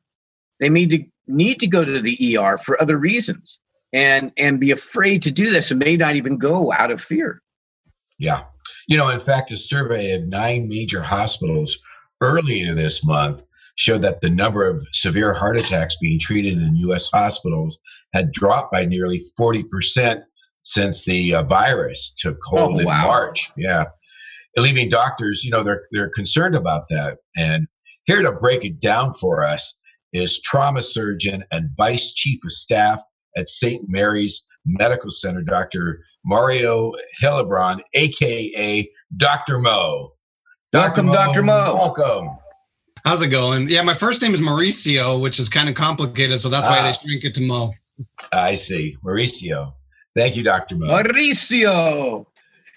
They 0.60 0.70
may 0.70 0.86
to, 0.88 1.04
need 1.28 1.60
to 1.60 1.68
go 1.68 1.86
to 1.86 2.00
the 2.00 2.38
ER 2.38 2.58
for 2.58 2.82
other 2.82 2.98
reasons 2.98 3.60
and 3.92 4.32
and 4.38 4.60
be 4.60 4.72
afraid 4.72 5.24
to 5.24 5.32
do 5.32 5.50
this 5.50 5.72
and 5.72 5.80
may 5.80 5.98
not 5.98 6.16
even 6.16 6.38
go 6.38 6.72
out 6.74 6.92
of 6.92 7.02
fear. 7.02 7.42
Yeah. 8.18 8.44
You 8.88 8.98
know, 8.98 9.10
in 9.10 9.20
fact, 9.20 9.52
a 9.52 9.58
survey 9.58 10.12
of 10.12 10.28
nine 10.28 10.68
major 10.68 11.02
hospitals 11.02 11.80
earlier 12.22 12.76
this 12.76 13.04
month 13.04 13.44
showed 13.80 14.02
that 14.02 14.20
the 14.20 14.30
number 14.30 14.70
of 14.70 14.86
severe 14.92 15.34
heart 15.34 15.56
attacks 15.56 15.96
being 16.02 16.20
treated 16.20 16.62
in 16.62 16.76
U.S. 16.76 17.10
hospitals 17.12 17.78
had 18.14 18.34
dropped 18.34 18.74
by 18.74 18.84
nearly 18.84 19.22
40% 19.40 20.22
since 20.64 21.06
the 21.06 21.36
uh, 21.36 21.44
virus 21.44 22.14
took 22.18 22.38
hold 22.44 22.76
oh, 22.76 22.80
in 22.80 22.86
wow. 22.86 23.08
March. 23.08 23.50
Yeah. 23.56 23.86
Leaving 24.58 24.90
doctors, 24.90 25.46
you 25.46 25.52
know, 25.52 25.64
they're, 25.64 25.86
they're 25.92 26.12
concerned 26.14 26.56
about 26.56 26.84
that. 26.90 27.20
And 27.38 27.66
here 28.04 28.22
to 28.22 28.34
break 28.34 28.66
it 28.66 28.82
down 28.82 29.14
for 29.14 29.46
us 29.46 29.80
is 30.12 30.42
trauma 30.42 30.84
surgeon 30.84 31.46
and 31.52 31.70
vice 31.78 32.14
chief 32.14 32.44
of 32.44 32.52
staff 32.52 33.02
at 33.38 33.48
St. 33.48 33.86
Mary's 33.88 34.46
Medical 34.66 35.10
Center, 35.10 35.42
Dr. 35.42 36.02
Mario 36.26 36.92
Heilbron, 37.24 37.80
aka 37.94 38.92
Dr. 39.16 39.60
Mo. 39.60 40.12
Dr. 40.74 41.04
Welcome, 41.04 41.06
Mo, 41.06 41.14
Dr. 41.14 41.44
Mo. 41.44 41.76
Welcome. 41.76 42.38
How's 43.06 43.22
it 43.22 43.30
going? 43.30 43.70
Yeah, 43.70 43.82
my 43.84 43.94
first 43.94 44.22
name 44.22 44.34
is 44.34 44.42
Mauricio, 44.42 45.22
which 45.22 45.40
is 45.40 45.50
kind 45.50 45.70
of 45.70 45.76
complicated, 45.76 46.42
so 46.42 46.50
that's 46.50 46.68
ah, 46.68 46.72
why 46.72 46.82
they 46.84 46.90
ah. 46.90 47.00
shrink 47.04 47.24
it 47.24 47.36
to 47.36 47.42
Mo. 47.42 47.74
I 48.32 48.56
see. 48.56 48.98
Mauricio. 49.04 49.74
Thank 50.16 50.36
you, 50.36 50.44
Dr. 50.44 50.76
Mo. 50.76 50.88
Mauricio. 50.88 52.26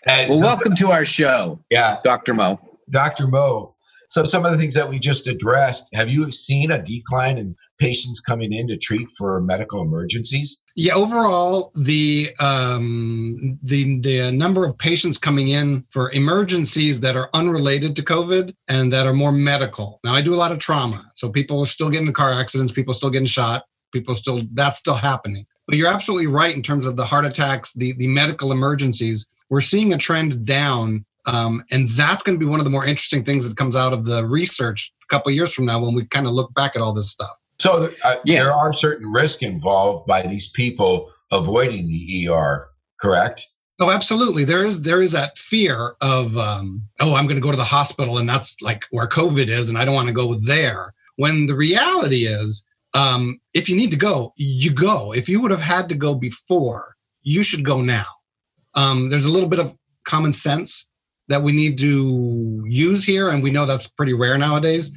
And 0.07 0.31
well, 0.31 0.39
so, 0.39 0.45
welcome 0.45 0.77
to 0.77 0.91
our 0.91 1.05
show. 1.05 1.61
Yeah. 1.71 1.99
Dr. 2.05 2.35
Mo. 2.35 2.59
Dr. 2.91 3.27
Mo. 3.27 3.75
So, 4.11 4.25
some 4.25 4.45
of 4.45 4.53
the 4.53 4.59
things 4.59 4.75
that 4.75 4.89
we 4.89 4.99
just 4.99 5.27
addressed, 5.27 5.87
have 5.95 6.09
you 6.09 6.31
seen 6.33 6.71
a 6.71 6.83
decline 6.83 7.39
in 7.39 7.57
patients 7.87 8.19
coming 8.31 8.53
in 8.59 8.65
to 8.69 8.77
treat 8.89 9.09
for 9.19 9.31
medical 9.53 9.79
emergencies? 9.89 10.49
Yeah, 10.85 10.95
overall, 10.95 11.55
the 11.91 12.31
um, 12.51 13.59
the 13.71 13.81
the 14.09 14.19
number 14.45 14.63
of 14.69 14.73
patients 14.89 15.19
coming 15.29 15.49
in 15.61 15.67
for 15.95 16.05
emergencies 16.13 16.97
that 17.05 17.15
are 17.21 17.29
unrelated 17.41 17.93
to 17.97 18.03
COVID 18.15 18.45
and 18.75 18.85
that 18.95 19.05
are 19.09 19.17
more 19.23 19.35
medical. 19.53 19.89
Now, 20.05 20.15
I 20.19 20.23
do 20.23 20.35
a 20.35 20.43
lot 20.45 20.53
of 20.53 20.59
trauma, 20.59 21.01
so 21.15 21.25
people 21.39 21.57
are 21.63 21.73
still 21.77 21.91
getting 21.91 22.13
car 22.13 22.33
accidents, 22.43 22.73
people 22.73 22.93
are 22.93 23.01
still 23.01 23.15
getting 23.17 23.33
shot, 23.39 23.61
people 23.97 24.15
still 24.15 24.39
that's 24.59 24.79
still 24.79 25.01
happening. 25.11 25.45
But 25.67 25.77
you're 25.77 25.95
absolutely 25.97 26.31
right 26.43 26.55
in 26.57 26.63
terms 26.63 26.85
of 26.87 26.95
the 26.97 27.09
heart 27.13 27.27
attacks, 27.27 27.69
the 27.81 27.93
the 28.01 28.09
medical 28.21 28.49
emergencies. 28.53 29.29
We're 29.51 29.69
seeing 29.73 29.93
a 29.93 29.99
trend 29.99 30.33
down 30.47 31.05
Um, 31.25 31.63
and 31.71 31.89
that's 32.01 32.23
going 32.25 32.37
to 32.39 32.45
be 32.45 32.51
one 32.51 32.61
of 32.61 32.67
the 32.67 32.77
more 32.77 32.87
interesting 32.93 33.25
things 33.25 33.43
that 33.47 33.57
comes 33.63 33.77
out 33.77 33.93
of 33.93 34.05
the 34.05 34.21
research 34.27 34.93
a 35.07 35.09
couple 35.15 35.31
years 35.39 35.55
from 35.55 35.67
now 35.67 35.79
when 35.81 35.95
we 35.95 36.05
kind 36.07 36.27
of 36.27 36.33
look 36.39 36.51
back 36.55 36.73
at 36.75 36.83
all 36.83 36.95
this 36.95 37.11
stuff. 37.17 37.37
So 37.63 37.93
uh, 38.03 38.17
yeah. 38.25 38.43
there 38.43 38.53
are 38.53 38.73
certain 38.73 39.13
risks 39.13 39.41
involved 39.41 40.09
by 40.09 40.23
these 40.23 40.49
people 40.49 41.13
avoiding 41.31 41.87
the 41.87 42.29
ER, 42.29 42.69
correct? 43.01 43.47
Oh, 43.79 43.93
absolutely. 43.93 44.45
There 44.45 44.65
is 44.65 44.83
there 44.83 45.01
is 45.01 45.13
that 45.13 45.39
fear 45.39 45.95
of 46.01 46.37
um, 46.37 46.83
oh, 46.99 47.15
I'm 47.15 47.29
going 47.29 47.41
to 47.41 47.43
go 47.43 47.53
to 47.53 47.57
the 47.57 47.63
hospital, 47.63 48.19
and 48.19 48.29
that's 48.29 48.61
like 48.63 48.83
where 48.91 49.07
COVID 49.07 49.47
is, 49.47 49.69
and 49.69 49.79
I 49.79 49.85
don't 49.85 49.95
want 49.95 50.09
to 50.09 50.15
go 50.15 50.35
there. 50.35 50.93
When 51.17 51.47
the 51.47 51.55
reality 51.55 52.27
is, 52.27 52.65
um, 52.95 53.41
if 53.55 53.69
you 53.69 53.77
need 53.77 53.93
to 53.93 53.97
go, 53.97 54.33
you 54.35 54.73
go. 54.73 55.13
If 55.13 55.29
you 55.29 55.41
would 55.41 55.53
have 55.53 55.61
had 55.61 55.89
to 55.91 55.95
go 55.95 56.17
before, 56.17 56.97
you 57.23 57.45
should 57.45 57.65
go 57.65 57.81
now. 57.81 58.07
Um, 58.75 59.09
there's 59.09 59.27
a 59.27 59.31
little 59.31 59.49
bit 59.49 59.61
of 59.61 59.73
common 60.05 60.33
sense 60.33 60.91
that 61.29 61.45
we 61.45 61.53
need 61.53 61.79
to 61.79 62.65
use 62.67 63.05
here, 63.05 63.29
and 63.29 63.41
we 63.41 63.53
know 63.53 63.67
that's 63.67 63.87
pretty 63.87 64.15
rare 64.15 64.37
nowadays. 64.37 64.93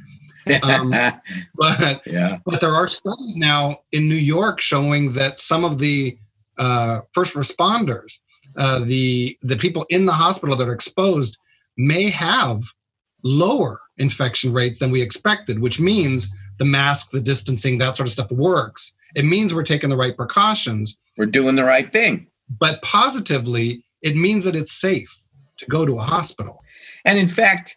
Um, 0.62 0.90
but 1.54 2.02
yeah. 2.06 2.38
but 2.44 2.60
there 2.60 2.74
are 2.74 2.86
studies 2.86 3.36
now 3.36 3.80
in 3.92 4.08
New 4.08 4.14
York 4.14 4.60
showing 4.60 5.12
that 5.12 5.40
some 5.40 5.64
of 5.64 5.78
the 5.78 6.16
uh, 6.58 7.00
first 7.12 7.34
responders, 7.34 8.20
uh, 8.56 8.84
the 8.84 9.36
the 9.42 9.56
people 9.56 9.86
in 9.88 10.06
the 10.06 10.12
hospital 10.12 10.56
that 10.56 10.68
are 10.68 10.74
exposed, 10.74 11.38
may 11.76 12.10
have 12.10 12.62
lower 13.22 13.80
infection 13.98 14.52
rates 14.52 14.78
than 14.78 14.90
we 14.90 15.02
expected, 15.02 15.58
which 15.60 15.80
means 15.80 16.34
the 16.58 16.64
mask, 16.64 17.10
the 17.10 17.20
distancing, 17.20 17.78
that 17.78 17.96
sort 17.96 18.06
of 18.06 18.12
stuff 18.12 18.30
works. 18.30 18.94
It 19.14 19.24
means 19.24 19.54
we're 19.54 19.62
taking 19.62 19.90
the 19.90 19.96
right 19.96 20.16
precautions. 20.16 20.98
We're 21.16 21.26
doing 21.26 21.56
the 21.56 21.64
right 21.64 21.90
thing. 21.92 22.28
But 22.48 22.82
positively, 22.82 23.84
it 24.02 24.16
means 24.16 24.44
that 24.44 24.54
it's 24.54 24.72
safe 24.72 25.12
to 25.58 25.66
go 25.66 25.84
to 25.84 25.98
a 25.98 26.02
hospital. 26.02 26.62
And 27.04 27.18
in 27.18 27.28
fact, 27.28 27.76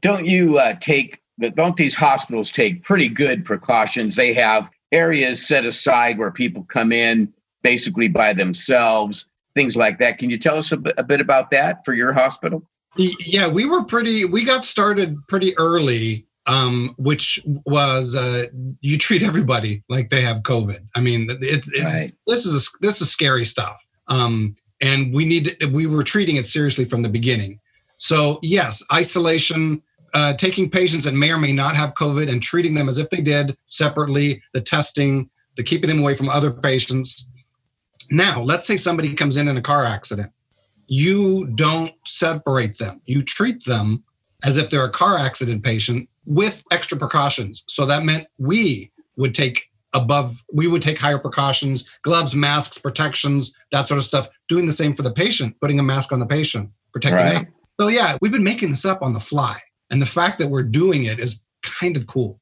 don't 0.00 0.26
you 0.26 0.58
uh, 0.58 0.74
take 0.80 1.20
don't 1.38 1.76
these 1.76 1.94
hospitals 1.94 2.50
take 2.50 2.82
pretty 2.82 3.08
good 3.08 3.44
precautions? 3.44 4.16
They 4.16 4.32
have 4.34 4.70
areas 4.92 5.46
set 5.46 5.64
aside 5.64 6.18
where 6.18 6.30
people 6.30 6.62
come 6.64 6.92
in 6.92 7.32
basically 7.62 8.08
by 8.08 8.32
themselves, 8.32 9.26
things 9.54 9.76
like 9.76 9.98
that. 9.98 10.18
Can 10.18 10.30
you 10.30 10.38
tell 10.38 10.56
us 10.56 10.72
a 10.72 10.76
bit, 10.76 10.94
a 10.96 11.02
bit 11.02 11.20
about 11.20 11.50
that 11.50 11.84
for 11.84 11.94
your 11.94 12.12
hospital? 12.12 12.62
Yeah, 12.96 13.48
we 13.48 13.66
were 13.66 13.84
pretty. 13.84 14.24
We 14.24 14.44
got 14.44 14.64
started 14.64 15.18
pretty 15.28 15.56
early 15.58 16.26
um, 16.46 16.94
which 16.98 17.40
was 17.64 18.14
uh, 18.14 18.46
you 18.80 18.98
treat 18.98 19.22
everybody 19.22 19.82
like 19.88 20.10
they 20.10 20.22
have 20.22 20.42
COVID. 20.42 20.86
I 20.94 21.00
mean, 21.00 21.28
it, 21.28 21.64
it, 21.66 21.84
right. 21.84 22.14
this 22.26 22.46
is 22.46 22.54
a, 22.54 22.78
this 22.80 23.00
is 23.00 23.10
scary 23.10 23.44
stuff, 23.44 23.84
um, 24.08 24.54
and 24.80 25.12
we 25.12 25.24
need 25.24 25.56
to, 25.60 25.66
we 25.66 25.86
were 25.86 26.04
treating 26.04 26.36
it 26.36 26.46
seriously 26.46 26.84
from 26.84 27.02
the 27.02 27.08
beginning. 27.08 27.60
So 27.98 28.38
yes, 28.42 28.84
isolation, 28.92 29.82
uh, 30.16 30.32
taking 30.32 30.70
patients 30.70 31.04
that 31.04 31.12
may 31.12 31.30
or 31.30 31.36
may 31.36 31.52
not 31.52 31.76
have 31.76 31.92
COVID 31.92 32.30
and 32.30 32.42
treating 32.42 32.72
them 32.72 32.88
as 32.88 32.96
if 32.96 33.10
they 33.10 33.20
did 33.20 33.54
separately. 33.66 34.42
The 34.54 34.62
testing, 34.62 35.28
the 35.58 35.62
keeping 35.62 35.88
them 35.88 35.98
away 35.98 36.16
from 36.16 36.30
other 36.30 36.50
patients. 36.50 37.28
Now, 38.10 38.40
let's 38.40 38.66
say 38.66 38.78
somebody 38.78 39.12
comes 39.12 39.36
in 39.36 39.46
in 39.46 39.58
a 39.58 39.60
car 39.60 39.84
accident. 39.84 40.32
You 40.86 41.48
don't 41.48 41.92
separate 42.06 42.78
them. 42.78 43.02
You 43.04 43.22
treat 43.22 43.66
them 43.66 44.04
as 44.42 44.56
if 44.56 44.70
they're 44.70 44.86
a 44.86 44.90
car 44.90 45.18
accident 45.18 45.62
patient 45.62 46.08
with 46.24 46.64
extra 46.70 46.96
precautions. 46.96 47.64
So 47.68 47.84
that 47.84 48.02
meant 48.02 48.26
we 48.38 48.90
would 49.18 49.34
take 49.34 49.68
above, 49.92 50.42
we 50.50 50.66
would 50.66 50.80
take 50.80 50.96
higher 50.96 51.18
precautions, 51.18 51.94
gloves, 52.00 52.34
masks, 52.34 52.78
protections, 52.78 53.52
that 53.70 53.86
sort 53.86 53.98
of 53.98 54.04
stuff, 54.04 54.30
doing 54.48 54.64
the 54.64 54.72
same 54.72 54.94
for 54.94 55.02
the 55.02 55.12
patient, 55.12 55.60
putting 55.60 55.78
a 55.78 55.82
mask 55.82 56.10
on 56.10 56.20
the 56.20 56.26
patient, 56.26 56.70
protecting 56.90 57.26
right. 57.26 57.44
them. 57.44 57.54
So 57.78 57.88
yeah, 57.88 58.16
we've 58.22 58.32
been 58.32 58.44
making 58.44 58.70
this 58.70 58.86
up 58.86 59.02
on 59.02 59.12
the 59.12 59.20
fly. 59.20 59.60
And 59.90 60.02
the 60.02 60.06
fact 60.06 60.38
that 60.38 60.48
we're 60.48 60.62
doing 60.62 61.04
it 61.04 61.18
is 61.18 61.42
kind 61.62 61.96
of 61.96 62.06
cool. 62.06 62.40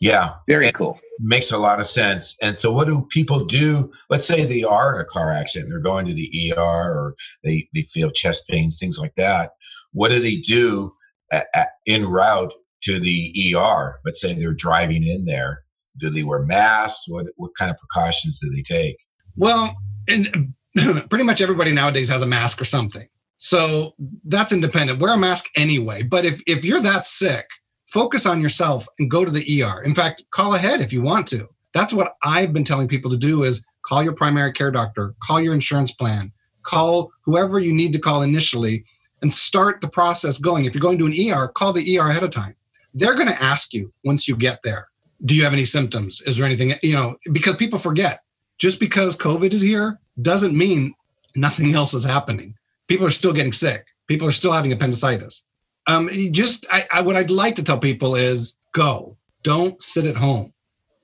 Yeah. 0.00 0.34
Very 0.48 0.70
cool. 0.72 1.00
Makes 1.20 1.50
a 1.50 1.58
lot 1.58 1.80
of 1.80 1.86
sense. 1.86 2.36
And 2.40 2.58
so 2.58 2.72
what 2.72 2.86
do 2.86 3.06
people 3.10 3.44
do? 3.44 3.92
Let's 4.10 4.26
say 4.26 4.44
they 4.44 4.62
are 4.62 4.94
in 4.94 5.00
a 5.00 5.04
car 5.04 5.30
accident, 5.30 5.70
they're 5.70 5.80
going 5.80 6.06
to 6.06 6.14
the 6.14 6.54
ER 6.56 6.60
or 6.60 7.14
they, 7.44 7.68
they 7.74 7.82
feel 7.82 8.10
chest 8.10 8.46
pains, 8.48 8.78
things 8.78 8.98
like 8.98 9.14
that. 9.16 9.52
What 9.92 10.10
do 10.10 10.20
they 10.20 10.36
do 10.36 10.92
at, 11.32 11.46
at, 11.54 11.68
en 11.86 12.06
route 12.06 12.52
to 12.82 12.98
the 12.98 13.54
ER, 13.56 14.00
Let's 14.04 14.20
say 14.20 14.34
they're 14.34 14.52
driving 14.52 15.06
in 15.06 15.24
there, 15.24 15.62
do 15.98 16.10
they 16.10 16.22
wear 16.22 16.42
masks? 16.42 17.04
What 17.08 17.26
what 17.36 17.52
kind 17.58 17.70
of 17.70 17.76
precautions 17.78 18.40
do 18.40 18.50
they 18.50 18.62
take? 18.62 18.96
Well, 19.36 19.74
and 20.08 20.54
pretty 21.10 21.24
much 21.24 21.40
everybody 21.40 21.72
nowadays 21.72 22.08
has 22.08 22.22
a 22.22 22.26
mask 22.26 22.60
or 22.60 22.64
something. 22.64 23.06
So 23.44 23.94
that's 24.24 24.52
independent. 24.52 25.00
Wear 25.00 25.14
a 25.14 25.18
mask 25.18 25.46
anyway. 25.56 26.02
But 26.02 26.24
if 26.24 26.42
if 26.46 26.64
you're 26.64 26.82
that 26.82 27.06
sick, 27.06 27.46
focus 27.86 28.26
on 28.26 28.40
yourself 28.40 28.86
and 28.98 29.10
go 29.10 29.24
to 29.24 29.30
the 29.30 29.62
ER. 29.62 29.82
In 29.82 29.94
fact, 29.94 30.24
call 30.30 30.54
ahead 30.54 30.80
if 30.80 30.92
you 30.92 31.02
want 31.02 31.26
to. 31.28 31.48
That's 31.74 31.92
what 31.92 32.14
I've 32.22 32.52
been 32.52 32.64
telling 32.64 32.88
people 32.88 33.10
to 33.10 33.16
do 33.16 33.42
is 33.44 33.64
call 33.82 34.02
your 34.02 34.12
primary 34.12 34.52
care 34.52 34.70
doctor, 34.70 35.14
call 35.22 35.40
your 35.40 35.54
insurance 35.54 35.92
plan, 35.92 36.32
call 36.62 37.10
whoever 37.22 37.58
you 37.58 37.74
need 37.74 37.92
to 37.94 37.98
call 37.98 38.22
initially 38.22 38.84
and 39.22 39.32
start 39.32 39.80
the 39.80 39.88
process 39.88 40.38
going. 40.38 40.64
If 40.64 40.74
you're 40.74 40.82
going 40.82 40.98
to 40.98 41.06
an 41.06 41.32
ER, 41.32 41.48
call 41.48 41.72
the 41.72 41.98
ER 41.98 42.08
ahead 42.08 42.22
of 42.22 42.30
time 42.30 42.54
they're 42.94 43.14
going 43.14 43.28
to 43.28 43.42
ask 43.42 43.72
you 43.72 43.92
once 44.04 44.28
you 44.28 44.36
get 44.36 44.62
there 44.62 44.88
do 45.24 45.34
you 45.34 45.44
have 45.44 45.52
any 45.52 45.64
symptoms 45.64 46.20
is 46.22 46.36
there 46.36 46.46
anything 46.46 46.74
you 46.82 46.94
know 46.94 47.16
because 47.32 47.56
people 47.56 47.78
forget 47.78 48.22
just 48.58 48.80
because 48.80 49.16
covid 49.16 49.52
is 49.52 49.62
here 49.62 49.98
doesn't 50.20 50.56
mean 50.56 50.94
nothing 51.34 51.74
else 51.74 51.94
is 51.94 52.04
happening 52.04 52.54
people 52.88 53.06
are 53.06 53.10
still 53.10 53.32
getting 53.32 53.52
sick. 53.52 53.86
People 54.06 54.26
are 54.28 54.32
still 54.32 54.52
having 54.52 54.72
appendicitis. 54.72 55.44
Um 55.86 56.08
just 56.32 56.66
I, 56.70 56.86
I 56.92 57.02
what 57.02 57.16
i'd 57.16 57.30
like 57.30 57.56
to 57.56 57.64
tell 57.64 57.78
people 57.78 58.14
is 58.14 58.56
go. 58.72 59.16
Don't 59.42 59.82
sit 59.82 60.06
at 60.06 60.16
home. 60.16 60.52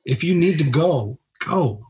If 0.05 0.23
you 0.23 0.35
need 0.35 0.59
to 0.59 0.65
go 0.65 1.19
go. 1.45 1.85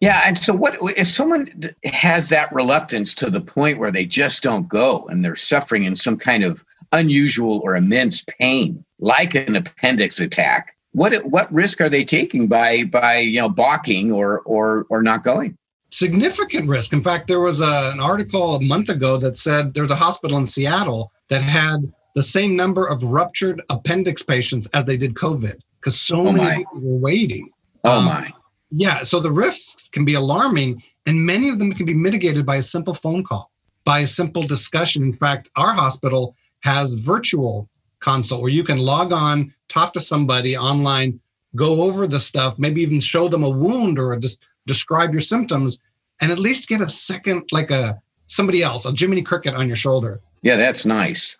Yeah 0.00 0.20
and 0.26 0.38
so 0.38 0.52
what 0.52 0.76
if 0.96 1.06
someone 1.06 1.72
has 1.84 2.28
that 2.30 2.52
reluctance 2.52 3.14
to 3.14 3.30
the 3.30 3.40
point 3.40 3.78
where 3.78 3.92
they 3.92 4.04
just 4.04 4.42
don't 4.42 4.68
go 4.68 5.06
and 5.08 5.24
they're 5.24 5.36
suffering 5.36 5.84
in 5.84 5.96
some 5.96 6.16
kind 6.16 6.44
of 6.44 6.64
unusual 6.92 7.60
or 7.64 7.74
immense 7.74 8.22
pain, 8.38 8.84
like 8.98 9.34
an 9.34 9.56
appendix 9.56 10.20
attack, 10.20 10.76
what 10.92 11.14
what 11.24 11.52
risk 11.52 11.80
are 11.80 11.88
they 11.88 12.04
taking 12.04 12.46
by 12.46 12.84
by 12.84 13.18
you 13.18 13.40
know 13.40 13.48
balking 13.48 14.12
or 14.12 14.40
or 14.40 14.86
or 14.90 15.02
not 15.02 15.24
going? 15.24 15.56
Significant 15.92 16.68
risk. 16.68 16.94
In 16.94 17.02
fact, 17.02 17.28
there 17.28 17.40
was 17.40 17.60
a, 17.60 17.90
an 17.92 18.00
article 18.00 18.56
a 18.56 18.62
month 18.62 18.88
ago 18.88 19.18
that 19.18 19.36
said 19.36 19.74
there's 19.74 19.90
a 19.90 19.96
hospital 19.96 20.38
in 20.38 20.46
Seattle 20.46 21.12
that 21.28 21.42
had 21.42 21.92
the 22.14 22.22
same 22.22 22.56
number 22.56 22.86
of 22.86 23.04
ruptured 23.04 23.62
appendix 23.68 24.22
patients 24.22 24.66
as 24.72 24.86
they 24.86 24.96
did 24.96 25.14
COVID 25.14 25.58
because 25.78 26.00
so 26.00 26.16
oh 26.16 26.32
many 26.32 26.58
people 26.58 26.80
were 26.80 26.96
waiting. 26.96 27.50
Oh 27.84 27.98
um, 27.98 28.04
my! 28.06 28.30
Yeah, 28.70 29.02
so 29.02 29.20
the 29.20 29.30
risks 29.30 29.90
can 29.92 30.04
be 30.06 30.14
alarming, 30.14 30.82
and 31.04 31.26
many 31.26 31.50
of 31.50 31.58
them 31.58 31.72
can 31.72 31.84
be 31.84 31.94
mitigated 31.94 32.46
by 32.46 32.56
a 32.56 32.62
simple 32.62 32.94
phone 32.94 33.22
call, 33.22 33.50
by 33.84 34.00
a 34.00 34.06
simple 34.06 34.42
discussion. 34.42 35.02
In 35.02 35.12
fact, 35.12 35.50
our 35.56 35.74
hospital 35.74 36.34
has 36.60 36.94
virtual 36.94 37.68
consult 38.00 38.40
where 38.40 38.50
you 38.50 38.64
can 38.64 38.78
log 38.78 39.12
on, 39.12 39.52
talk 39.68 39.92
to 39.92 40.00
somebody 40.00 40.56
online, 40.56 41.20
go 41.54 41.82
over 41.82 42.06
the 42.06 42.20
stuff, 42.20 42.58
maybe 42.58 42.80
even 42.80 43.00
show 43.00 43.28
them 43.28 43.44
a 43.44 43.50
wound 43.50 43.98
or 43.98 44.16
just 44.16 44.42
describe 44.66 45.12
your 45.12 45.20
symptoms, 45.20 45.80
and 46.20 46.30
at 46.30 46.38
least 46.38 46.68
get 46.68 46.80
a 46.80 46.88
second, 46.88 47.48
like 47.52 47.70
a 47.70 48.00
somebody 48.26 48.62
else, 48.62 48.86
a 48.86 48.92
Jiminy 48.96 49.22
Cricket 49.22 49.54
on 49.54 49.66
your 49.66 49.76
shoulder. 49.76 50.20
Yeah, 50.42 50.56
that's 50.56 50.84
nice. 50.84 51.36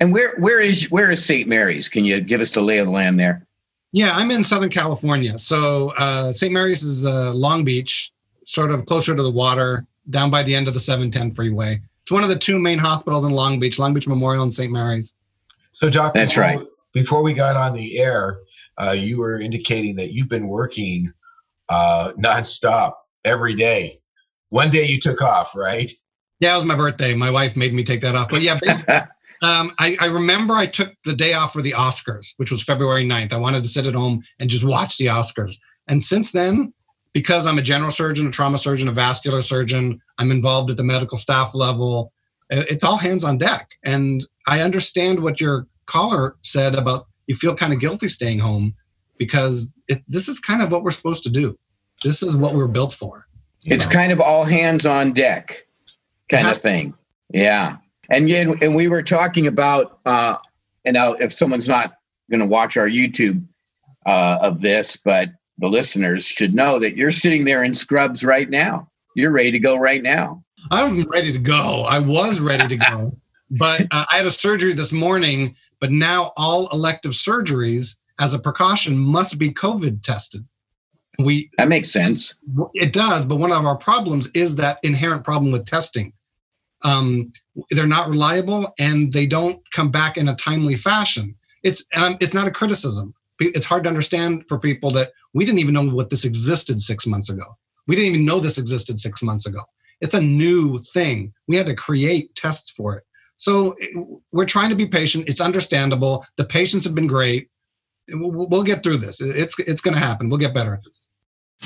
And 0.00 0.12
where 0.12 0.36
where 0.38 0.60
is 0.60 0.90
where 0.90 1.10
is 1.10 1.24
St. 1.24 1.48
Mary's? 1.48 1.88
Can 1.88 2.04
you 2.04 2.20
give 2.20 2.40
us 2.40 2.50
the 2.50 2.60
lay 2.60 2.78
of 2.78 2.86
the 2.86 2.92
land 2.92 3.18
there? 3.20 3.46
Yeah, 3.92 4.12
I'm 4.14 4.30
in 4.30 4.42
Southern 4.42 4.70
California. 4.70 5.38
So 5.38 5.92
uh, 5.98 6.32
St. 6.32 6.52
Mary's 6.52 6.82
is 6.82 7.06
uh, 7.06 7.32
Long 7.32 7.64
Beach, 7.64 8.12
sort 8.44 8.72
of 8.72 8.86
closer 8.86 9.14
to 9.14 9.22
the 9.22 9.30
water, 9.30 9.86
down 10.10 10.30
by 10.30 10.42
the 10.42 10.54
end 10.54 10.66
of 10.66 10.74
the 10.74 10.80
710 10.80 11.32
freeway. 11.32 11.80
It's 12.02 12.10
one 12.10 12.24
of 12.24 12.28
the 12.28 12.36
two 12.36 12.58
main 12.58 12.78
hospitals 12.78 13.24
in 13.24 13.30
Long 13.30 13.60
Beach, 13.60 13.78
Long 13.78 13.94
Beach 13.94 14.08
Memorial 14.08 14.42
and 14.42 14.52
St. 14.52 14.72
Mary's. 14.72 15.14
So, 15.72 15.88
Doc, 15.88 16.12
that's 16.12 16.34
before, 16.34 16.42
right. 16.42 16.60
Before 16.92 17.22
we 17.22 17.34
got 17.34 17.56
on 17.56 17.72
the 17.72 17.98
air, 18.00 18.40
uh, 18.82 18.90
you 18.90 19.18
were 19.18 19.40
indicating 19.40 19.94
that 19.96 20.12
you've 20.12 20.28
been 20.28 20.48
working 20.48 21.12
uh, 21.68 22.12
nonstop 22.12 22.92
every 23.24 23.54
day. 23.54 23.98
One 24.50 24.70
day 24.70 24.84
you 24.84 25.00
took 25.00 25.22
off, 25.22 25.54
right? 25.54 25.90
Yeah, 26.40 26.54
it 26.54 26.58
was 26.58 26.66
my 26.66 26.76
birthday. 26.76 27.14
My 27.14 27.30
wife 27.30 27.56
made 27.56 27.72
me 27.72 27.84
take 27.84 28.00
that 28.02 28.14
off. 28.14 28.28
But 28.28 28.42
yeah, 28.42 28.54
um, 29.42 29.72
I, 29.78 29.96
I, 30.00 30.06
remember 30.06 30.54
I 30.54 30.66
took 30.66 30.94
the 31.04 31.14
day 31.14 31.32
off 31.32 31.52
for 31.52 31.62
the 31.62 31.72
Oscars, 31.72 32.34
which 32.36 32.50
was 32.50 32.62
February 32.62 33.06
9th. 33.06 33.32
I 33.32 33.38
wanted 33.38 33.62
to 33.64 33.68
sit 33.68 33.86
at 33.86 33.94
home 33.94 34.22
and 34.40 34.50
just 34.50 34.64
watch 34.64 34.98
the 34.98 35.06
Oscars. 35.06 35.56
And 35.88 36.02
since 36.02 36.32
then, 36.32 36.72
because 37.12 37.46
I'm 37.46 37.58
a 37.58 37.62
general 37.62 37.90
surgeon, 37.90 38.26
a 38.26 38.30
trauma 38.30 38.58
surgeon, 38.58 38.88
a 38.88 38.92
vascular 38.92 39.40
surgeon, 39.40 40.00
I'm 40.18 40.30
involved 40.30 40.70
at 40.70 40.76
the 40.76 40.84
medical 40.84 41.16
staff 41.16 41.54
level. 41.54 42.12
It's 42.50 42.84
all 42.84 42.96
hands 42.96 43.24
on 43.24 43.38
deck. 43.38 43.70
And 43.84 44.26
I 44.46 44.60
understand 44.60 45.20
what 45.20 45.40
your 45.40 45.66
caller 45.86 46.36
said 46.42 46.74
about 46.74 47.06
you 47.26 47.34
feel 47.34 47.54
kind 47.54 47.72
of 47.72 47.80
guilty 47.80 48.08
staying 48.08 48.40
home 48.40 48.74
because 49.18 49.72
it, 49.88 50.02
this 50.08 50.28
is 50.28 50.40
kind 50.40 50.62
of 50.62 50.70
what 50.72 50.82
we're 50.82 50.90
supposed 50.90 51.22
to 51.24 51.30
do. 51.30 51.58
This 52.02 52.22
is 52.22 52.36
what 52.36 52.54
we're 52.54 52.68
built 52.68 52.92
for. 52.92 53.26
It's 53.64 53.86
know? 53.86 53.92
kind 53.92 54.12
of 54.12 54.20
all 54.20 54.44
hands 54.44 54.86
on 54.86 55.12
deck 55.12 55.66
kind 56.28 56.46
of 56.46 56.56
thing. 56.56 56.94
Yeah. 57.30 57.76
And 58.10 58.30
and 58.30 58.74
we 58.74 58.88
were 58.88 59.02
talking 59.02 59.46
about, 59.46 59.98
uh, 60.04 60.36
and 60.84 60.94
now 60.94 61.12
if 61.14 61.32
someone's 61.32 61.68
not 61.68 61.94
going 62.30 62.40
to 62.40 62.46
watch 62.46 62.76
our 62.76 62.88
YouTube 62.88 63.44
uh, 64.06 64.38
of 64.40 64.60
this, 64.60 64.96
but 64.96 65.30
the 65.58 65.68
listeners 65.68 66.26
should 66.26 66.54
know 66.54 66.78
that 66.78 66.96
you're 66.96 67.10
sitting 67.10 67.44
there 67.44 67.64
in 67.64 67.72
scrubs 67.74 68.24
right 68.24 68.50
now. 68.50 68.88
You're 69.14 69.30
ready 69.30 69.52
to 69.52 69.58
go 69.58 69.76
right 69.76 70.02
now. 70.02 70.42
I'm 70.70 71.02
ready 71.04 71.32
to 71.32 71.38
go. 71.38 71.86
I 71.88 71.98
was 71.98 72.40
ready 72.40 72.66
to 72.68 72.76
go, 72.76 73.16
but 73.50 73.82
uh, 73.90 74.04
I 74.10 74.16
had 74.16 74.26
a 74.26 74.30
surgery 74.30 74.72
this 74.72 74.92
morning. 74.92 75.54
But 75.80 75.90
now 75.90 76.32
all 76.36 76.68
elective 76.68 77.12
surgeries, 77.12 77.98
as 78.18 78.34
a 78.34 78.38
precaution, 78.38 78.96
must 78.96 79.38
be 79.38 79.50
COVID 79.50 80.02
tested. 80.02 80.46
We 81.18 81.50
that 81.58 81.68
makes 81.68 81.90
sense. 81.90 82.34
It 82.74 82.92
does, 82.92 83.24
but 83.24 83.36
one 83.36 83.52
of 83.52 83.64
our 83.64 83.76
problems 83.76 84.28
is 84.34 84.56
that 84.56 84.78
inherent 84.82 85.24
problem 85.24 85.52
with 85.52 85.64
testing. 85.64 86.12
Um, 86.82 87.32
they're 87.70 87.86
not 87.86 88.08
reliable 88.08 88.74
and 88.78 89.12
they 89.12 89.26
don't 89.26 89.62
come 89.70 89.90
back 89.90 90.16
in 90.16 90.28
a 90.28 90.34
timely 90.34 90.76
fashion. 90.76 91.36
It's 91.62 91.84
um, 91.94 92.16
it's 92.20 92.34
not 92.34 92.48
a 92.48 92.50
criticism. 92.50 93.14
It's 93.40 93.66
hard 93.66 93.84
to 93.84 93.88
understand 93.88 94.44
for 94.48 94.58
people 94.58 94.90
that 94.92 95.12
we 95.32 95.44
didn't 95.44 95.60
even 95.60 95.74
know 95.74 95.88
what 95.88 96.10
this 96.10 96.24
existed 96.24 96.82
six 96.82 97.06
months 97.06 97.30
ago. 97.30 97.56
We 97.86 97.96
didn't 97.96 98.14
even 98.14 98.24
know 98.24 98.40
this 98.40 98.58
existed 98.58 98.98
six 98.98 99.22
months 99.22 99.46
ago. 99.46 99.62
It's 100.00 100.14
a 100.14 100.20
new 100.20 100.78
thing. 100.78 101.32
We 101.48 101.56
had 101.56 101.66
to 101.66 101.74
create 101.74 102.34
tests 102.34 102.70
for 102.70 102.96
it. 102.96 103.04
So 103.36 103.76
we're 104.32 104.44
trying 104.44 104.70
to 104.70 104.76
be 104.76 104.86
patient. 104.86 105.28
It's 105.28 105.40
understandable. 105.40 106.24
The 106.36 106.44
patients 106.44 106.84
have 106.84 106.94
been 106.94 107.06
great. 107.06 107.48
We'll 108.08 108.62
get 108.62 108.82
through 108.82 108.98
this. 108.98 109.20
It's 109.20 109.58
it's 109.58 109.80
going 109.80 109.94
to 109.94 110.00
happen. 110.00 110.28
We'll 110.28 110.38
get 110.38 110.54
better 110.54 110.74
at 110.74 110.84
this. 110.84 111.10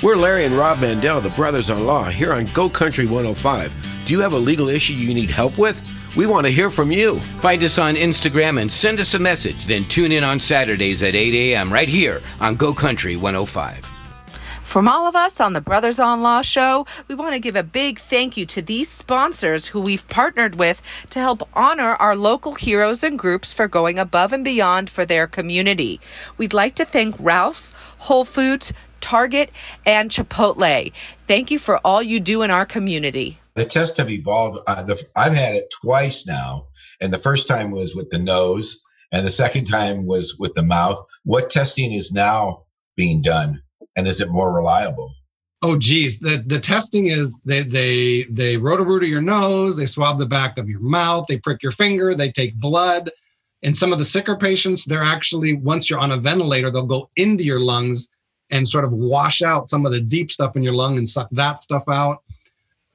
We're 0.01 0.15
Larry 0.15 0.45
and 0.45 0.53
Rob 0.53 0.79
Mandel, 0.79 1.19
the 1.19 1.29
brothers 1.31 1.69
in 1.69 1.85
law, 1.85 2.05
here 2.05 2.31
on 2.31 2.45
Go 2.53 2.69
Country 2.69 3.05
105. 3.05 3.73
Do 4.05 4.13
you 4.13 4.21
have 4.21 4.31
a 4.31 4.37
legal 4.37 4.69
issue 4.69 4.93
you 4.93 5.13
need 5.13 5.29
help 5.29 5.57
with? 5.57 5.83
We 6.15 6.25
want 6.25 6.45
to 6.45 6.51
hear 6.51 6.69
from 6.69 6.91
you. 6.91 7.19
Find 7.41 7.61
us 7.63 7.77
on 7.77 7.95
Instagram 7.95 8.61
and 8.61 8.71
send 8.71 8.99
us 8.99 9.13
a 9.13 9.19
message. 9.19 9.65
Then 9.65 9.83
tune 9.85 10.13
in 10.13 10.23
on 10.23 10.39
Saturdays 10.39 11.03
at 11.03 11.15
8 11.15 11.33
a.m. 11.33 11.71
right 11.71 11.89
here 11.89 12.21
on 12.39 12.55
Go 12.55 12.73
Country 12.73 13.17
105. 13.17 13.98
From 14.69 14.87
all 14.87 15.07
of 15.07 15.15
us 15.15 15.39
on 15.39 15.53
the 15.53 15.61
Brothers 15.61 15.97
on 15.97 16.21
Law 16.21 16.43
show, 16.43 16.85
we 17.07 17.15
want 17.15 17.33
to 17.33 17.39
give 17.39 17.55
a 17.55 17.63
big 17.63 17.97
thank 17.97 18.37
you 18.37 18.45
to 18.45 18.61
these 18.61 18.87
sponsors 18.87 19.69
who 19.69 19.81
we've 19.81 20.07
partnered 20.09 20.53
with 20.53 21.07
to 21.09 21.17
help 21.17 21.49
honor 21.55 21.95
our 21.95 22.15
local 22.15 22.53
heroes 22.53 23.03
and 23.03 23.17
groups 23.17 23.51
for 23.51 23.67
going 23.67 23.97
above 23.97 24.31
and 24.31 24.43
beyond 24.43 24.91
for 24.91 25.05
their 25.05 25.25
community. 25.25 25.99
We'd 26.37 26.53
like 26.53 26.75
to 26.75 26.85
thank 26.85 27.15
Ralph's, 27.17 27.73
Whole 27.97 28.25
Foods, 28.25 28.71
Target, 29.01 29.49
and 29.87 30.11
Chipotle. 30.11 30.93
Thank 31.25 31.49
you 31.49 31.57
for 31.57 31.79
all 31.79 32.03
you 32.03 32.19
do 32.19 32.43
in 32.43 32.51
our 32.51 32.67
community. 32.67 33.39
The 33.55 33.65
tests 33.65 33.97
have 33.97 34.11
evolved. 34.11 34.59
Uh, 34.67 34.83
the, 34.83 35.03
I've 35.15 35.33
had 35.33 35.55
it 35.55 35.73
twice 35.81 36.27
now, 36.27 36.67
and 37.01 37.11
the 37.11 37.17
first 37.17 37.47
time 37.47 37.71
was 37.71 37.95
with 37.95 38.11
the 38.11 38.19
nose, 38.19 38.79
and 39.11 39.25
the 39.25 39.31
second 39.31 39.65
time 39.65 40.05
was 40.05 40.37
with 40.37 40.53
the 40.53 40.61
mouth. 40.61 41.03
What 41.23 41.49
testing 41.49 41.93
is 41.93 42.11
now 42.11 42.65
being 42.95 43.23
done? 43.23 43.63
And 43.99 44.07
is 44.07 44.21
it 44.21 44.29
more 44.29 44.51
reliable? 44.51 45.13
Oh, 45.61 45.77
geez, 45.77 46.19
the 46.19 46.41
the 46.47 46.59
testing 46.59 47.07
is 47.07 47.35
they 47.43 47.61
they 47.61 48.23
they 48.29 48.55
root 48.55 49.03
of 49.03 49.09
your 49.09 49.21
nose, 49.21 49.75
they 49.75 49.85
swab 49.85 50.17
the 50.17 50.25
back 50.25 50.57
of 50.57 50.69
your 50.69 50.79
mouth, 50.79 51.25
they 51.27 51.37
prick 51.37 51.61
your 51.61 51.73
finger, 51.73 52.15
they 52.15 52.31
take 52.31 52.55
blood. 52.55 53.11
In 53.61 53.75
some 53.75 53.91
of 53.91 53.99
the 53.99 54.05
sicker 54.05 54.37
patients, 54.37 54.85
they're 54.85 55.03
actually 55.03 55.53
once 55.53 55.89
you're 55.89 55.99
on 55.99 56.13
a 56.13 56.17
ventilator, 56.17 56.71
they'll 56.71 56.85
go 56.85 57.09
into 57.17 57.43
your 57.43 57.59
lungs 57.59 58.07
and 58.51 58.65
sort 58.65 58.85
of 58.85 58.93
wash 58.93 59.41
out 59.41 59.69
some 59.69 59.85
of 59.85 59.91
the 59.91 59.99
deep 59.99 60.31
stuff 60.31 60.55
in 60.55 60.63
your 60.63 60.73
lung 60.73 60.97
and 60.97 61.07
suck 61.07 61.27
that 61.31 61.61
stuff 61.61 61.83
out. 61.89 62.23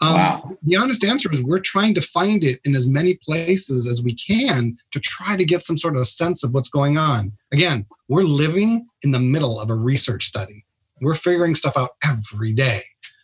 Um, 0.01 0.15
wow. 0.15 0.57
The 0.63 0.77
honest 0.77 1.05
answer 1.05 1.31
is 1.31 1.43
we're 1.43 1.61
trying 1.61 1.95
to 1.95 2.01
find 2.01 2.43
it 2.43 2.61
in 2.65 2.75
as 2.75 2.89
many 2.89 3.15
places 3.23 3.87
as 3.87 4.03
we 4.03 4.15
can 4.15 4.79
to 4.91 5.01
try 5.01 5.37
to 5.37 5.45
get 5.45 5.65
some 5.65 5.77
sort 5.77 5.95
of 5.97 6.01
a 6.01 6.07
sense 6.07 6.43
of 6.43 6.53
what's 6.53 6.71
going 6.71 6.97
on. 6.97 7.33
Again, 7.53 7.87
we're 8.09 8.25
living 8.25 8.89
in 9.03 9.13
the 9.13 9.21
middle 9.21 9.61
of 9.61 9.71
a 9.71 9.75
research 9.75 10.25
study 10.25 10.65
we're 11.01 11.15
figuring 11.15 11.55
stuff 11.55 11.77
out 11.77 11.91
every 12.03 12.53
day. 12.53 12.83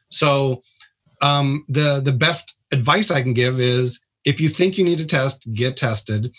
So 0.08 0.62
um, 1.22 1.64
the 1.68 2.00
the 2.04 2.12
best 2.12 2.56
advice 2.72 3.10
I 3.10 3.22
can 3.22 3.34
give 3.34 3.60
is 3.60 4.00
if 4.24 4.40
you 4.40 4.48
think 4.48 4.76
you 4.76 4.84
need 4.84 5.00
a 5.00 5.04
test, 5.04 5.46
get 5.54 5.76
tested. 5.76 6.32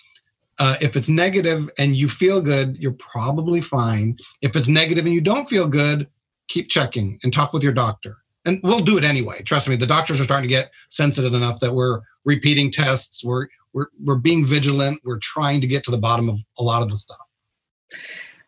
Uh, 0.59 0.75
if 0.81 0.95
it's 0.95 1.09
negative 1.09 1.69
and 1.79 1.95
you 1.95 2.07
feel 2.07 2.41
good, 2.41 2.77
you're 2.77 2.91
probably 2.93 3.61
fine. 3.61 4.17
If 4.41 4.55
it's 4.55 4.67
negative 4.67 5.05
and 5.05 5.13
you 5.13 5.21
don't 5.21 5.49
feel 5.49 5.67
good, 5.67 6.07
keep 6.47 6.69
checking 6.69 7.19
and 7.23 7.33
talk 7.33 7.53
with 7.53 7.63
your 7.63 7.73
doctor. 7.73 8.17
And 8.45 8.59
we'll 8.63 8.79
do 8.79 8.97
it 8.97 9.03
anyway. 9.03 9.41
Trust 9.43 9.69
me, 9.69 9.75
the 9.75 9.87
doctors 9.87 10.19
are 10.19 10.23
starting 10.23 10.49
to 10.49 10.55
get 10.55 10.71
sensitive 10.89 11.33
enough 11.33 11.59
that 11.61 11.73
we're 11.73 12.01
repeating 12.25 12.71
tests. 12.71 13.23
We're 13.23 13.47
we're 13.73 13.87
we're 14.03 14.17
being 14.17 14.45
vigilant. 14.45 14.99
We're 15.03 15.19
trying 15.19 15.61
to 15.61 15.67
get 15.67 15.83
to 15.85 15.91
the 15.91 15.97
bottom 15.97 16.27
of 16.29 16.39
a 16.59 16.63
lot 16.63 16.81
of 16.81 16.89
the 16.89 16.97
stuff. 16.97 17.17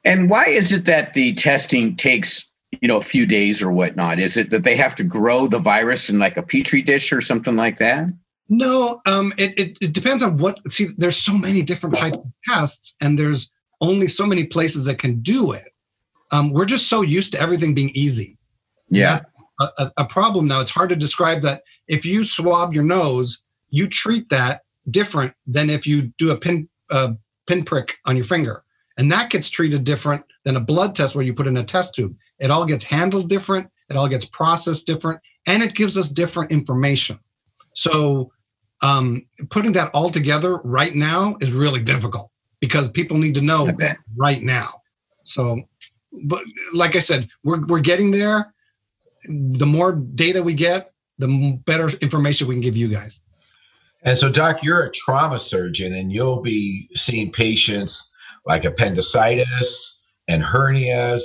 And 0.03 0.29
why 0.29 0.45
is 0.45 0.71
it 0.71 0.85
that 0.85 1.13
the 1.13 1.33
testing 1.33 1.95
takes 1.95 2.51
you 2.81 2.87
know 2.87 2.97
a 2.97 3.01
few 3.01 3.25
days 3.25 3.61
or 3.61 3.71
whatnot? 3.71 4.19
Is 4.19 4.37
it 4.37 4.49
that 4.49 4.63
they 4.63 4.75
have 4.75 4.95
to 4.95 5.03
grow 5.03 5.47
the 5.47 5.59
virus 5.59 6.09
in 6.09 6.19
like 6.19 6.37
a 6.37 6.43
petri 6.43 6.81
dish 6.81 7.11
or 7.11 7.21
something 7.21 7.55
like 7.55 7.77
that? 7.77 8.07
No 8.49 9.01
um 9.05 9.33
it, 9.37 9.57
it, 9.59 9.77
it 9.81 9.93
depends 9.93 10.23
on 10.23 10.37
what 10.37 10.59
see 10.71 10.87
there's 10.97 11.17
so 11.17 11.37
many 11.37 11.61
different 11.61 11.97
types 11.97 12.17
of 12.17 12.25
tests 12.47 12.95
and 13.01 13.17
there's 13.17 13.49
only 13.81 14.07
so 14.07 14.25
many 14.25 14.45
places 14.45 14.85
that 14.85 14.99
can 14.99 15.21
do 15.21 15.51
it. 15.51 15.69
Um 16.31 16.51
we're 16.51 16.65
just 16.65 16.89
so 16.89 17.01
used 17.01 17.31
to 17.33 17.39
everything 17.39 17.73
being 17.73 17.91
easy. 17.93 18.37
Yeah. 18.89 19.21
A, 19.59 19.69
a, 19.77 19.91
a 19.97 20.05
problem 20.05 20.47
now. 20.47 20.61
It's 20.61 20.71
hard 20.71 20.89
to 20.89 20.95
describe 20.95 21.41
that 21.43 21.63
if 21.87 22.05
you 22.05 22.25
swab 22.25 22.73
your 22.73 22.83
nose 22.83 23.43
you 23.69 23.87
treat 23.87 24.29
that 24.29 24.61
different 24.89 25.33
than 25.47 25.69
if 25.69 25.87
you 25.87 26.13
do 26.17 26.29
a 26.31 26.37
pin 26.37 26.69
uh, 26.91 27.13
pinprick 27.47 27.97
on 28.05 28.15
your 28.15 28.25
finger. 28.25 28.63
And 28.97 29.11
that 29.11 29.31
gets 29.31 29.49
treated 29.49 29.83
different 29.83 30.23
than 30.43 30.55
a 30.55 30.61
blood 30.61 30.95
test 30.95 31.15
where 31.15 31.25
you 31.25 31.33
put 31.33 31.47
in 31.47 31.57
a 31.57 31.63
test 31.63 31.95
tube. 31.95 32.15
It 32.43 32.51
all 32.51 32.65
gets 32.65 32.83
handled 32.83 33.29
different, 33.29 33.69
it 33.89 33.95
all 33.95 34.07
gets 34.07 34.25
processed 34.25 34.85
different, 34.85 35.19
and 35.47 35.63
it 35.63 35.73
gives 35.73 35.97
us 35.97 36.09
different 36.09 36.51
information. 36.51 37.17
So, 37.73 38.31
um, 38.81 39.25
putting 39.49 39.71
that 39.73 39.91
all 39.93 40.09
together 40.09 40.57
right 40.57 40.93
now 40.93 41.37
is 41.39 41.51
really 41.53 41.81
difficult 41.81 42.29
because 42.59 42.91
people 42.91 43.17
need 43.17 43.35
to 43.35 43.41
know 43.41 43.69
right 44.17 44.43
now. 44.43 44.81
So, 45.23 45.61
but 46.25 46.43
like 46.73 46.95
I 46.95 46.99
said, 46.99 47.29
we're, 47.43 47.65
we're 47.65 47.79
getting 47.79 48.11
there. 48.11 48.53
The 49.27 49.65
more 49.65 49.93
data 49.93 50.43
we 50.43 50.53
get, 50.53 50.91
the 51.17 51.59
better 51.65 51.89
information 52.01 52.47
we 52.47 52.55
can 52.55 52.61
give 52.61 52.75
you 52.75 52.89
guys. 52.89 53.21
And 54.03 54.17
so, 54.17 54.29
Doc, 54.29 54.63
you're 54.63 54.83
a 54.83 54.91
trauma 54.91 55.39
surgeon 55.39 55.93
and 55.93 56.11
you'll 56.11 56.41
be 56.41 56.89
seeing 56.95 57.31
patients 57.31 58.11
like 58.45 58.65
appendicitis 58.65 60.01
and 60.27 60.43
hernias. 60.43 61.21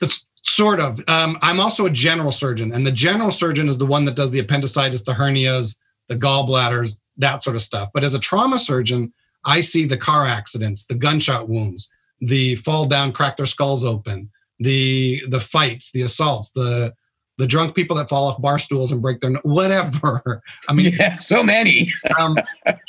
It's 0.00 0.26
sort 0.44 0.80
of. 0.80 1.00
Um, 1.08 1.38
I'm 1.42 1.60
also 1.60 1.86
a 1.86 1.90
general 1.90 2.30
surgeon, 2.30 2.72
and 2.72 2.86
the 2.86 2.92
general 2.92 3.30
surgeon 3.30 3.68
is 3.68 3.78
the 3.78 3.86
one 3.86 4.04
that 4.06 4.16
does 4.16 4.30
the 4.30 4.40
appendicitis, 4.40 5.04
the 5.04 5.12
hernias, 5.12 5.76
the 6.08 6.16
gallbladders, 6.16 7.00
that 7.18 7.42
sort 7.42 7.56
of 7.56 7.62
stuff. 7.62 7.90
But 7.92 8.04
as 8.04 8.14
a 8.14 8.20
trauma 8.20 8.58
surgeon, 8.58 9.12
I 9.44 9.60
see 9.60 9.84
the 9.86 9.96
car 9.96 10.26
accidents, 10.26 10.84
the 10.86 10.94
gunshot 10.94 11.48
wounds, 11.48 11.90
the 12.20 12.56
fall 12.56 12.86
down, 12.86 13.12
crack 13.12 13.36
their 13.36 13.46
skulls 13.46 13.84
open, 13.84 14.30
the 14.58 15.22
the 15.28 15.40
fights, 15.40 15.92
the 15.92 16.02
assaults, 16.02 16.50
the 16.52 16.92
the 17.38 17.46
drunk 17.46 17.74
people 17.74 17.96
that 17.96 18.08
fall 18.08 18.26
off 18.26 18.42
bar 18.42 18.58
stools 18.58 18.90
and 18.90 19.00
break 19.00 19.20
their 19.20 19.32
whatever. 19.42 20.42
I 20.68 20.72
mean, 20.72 20.92
yeah, 20.98 21.16
so 21.16 21.42
many. 21.42 21.90
um, 22.18 22.36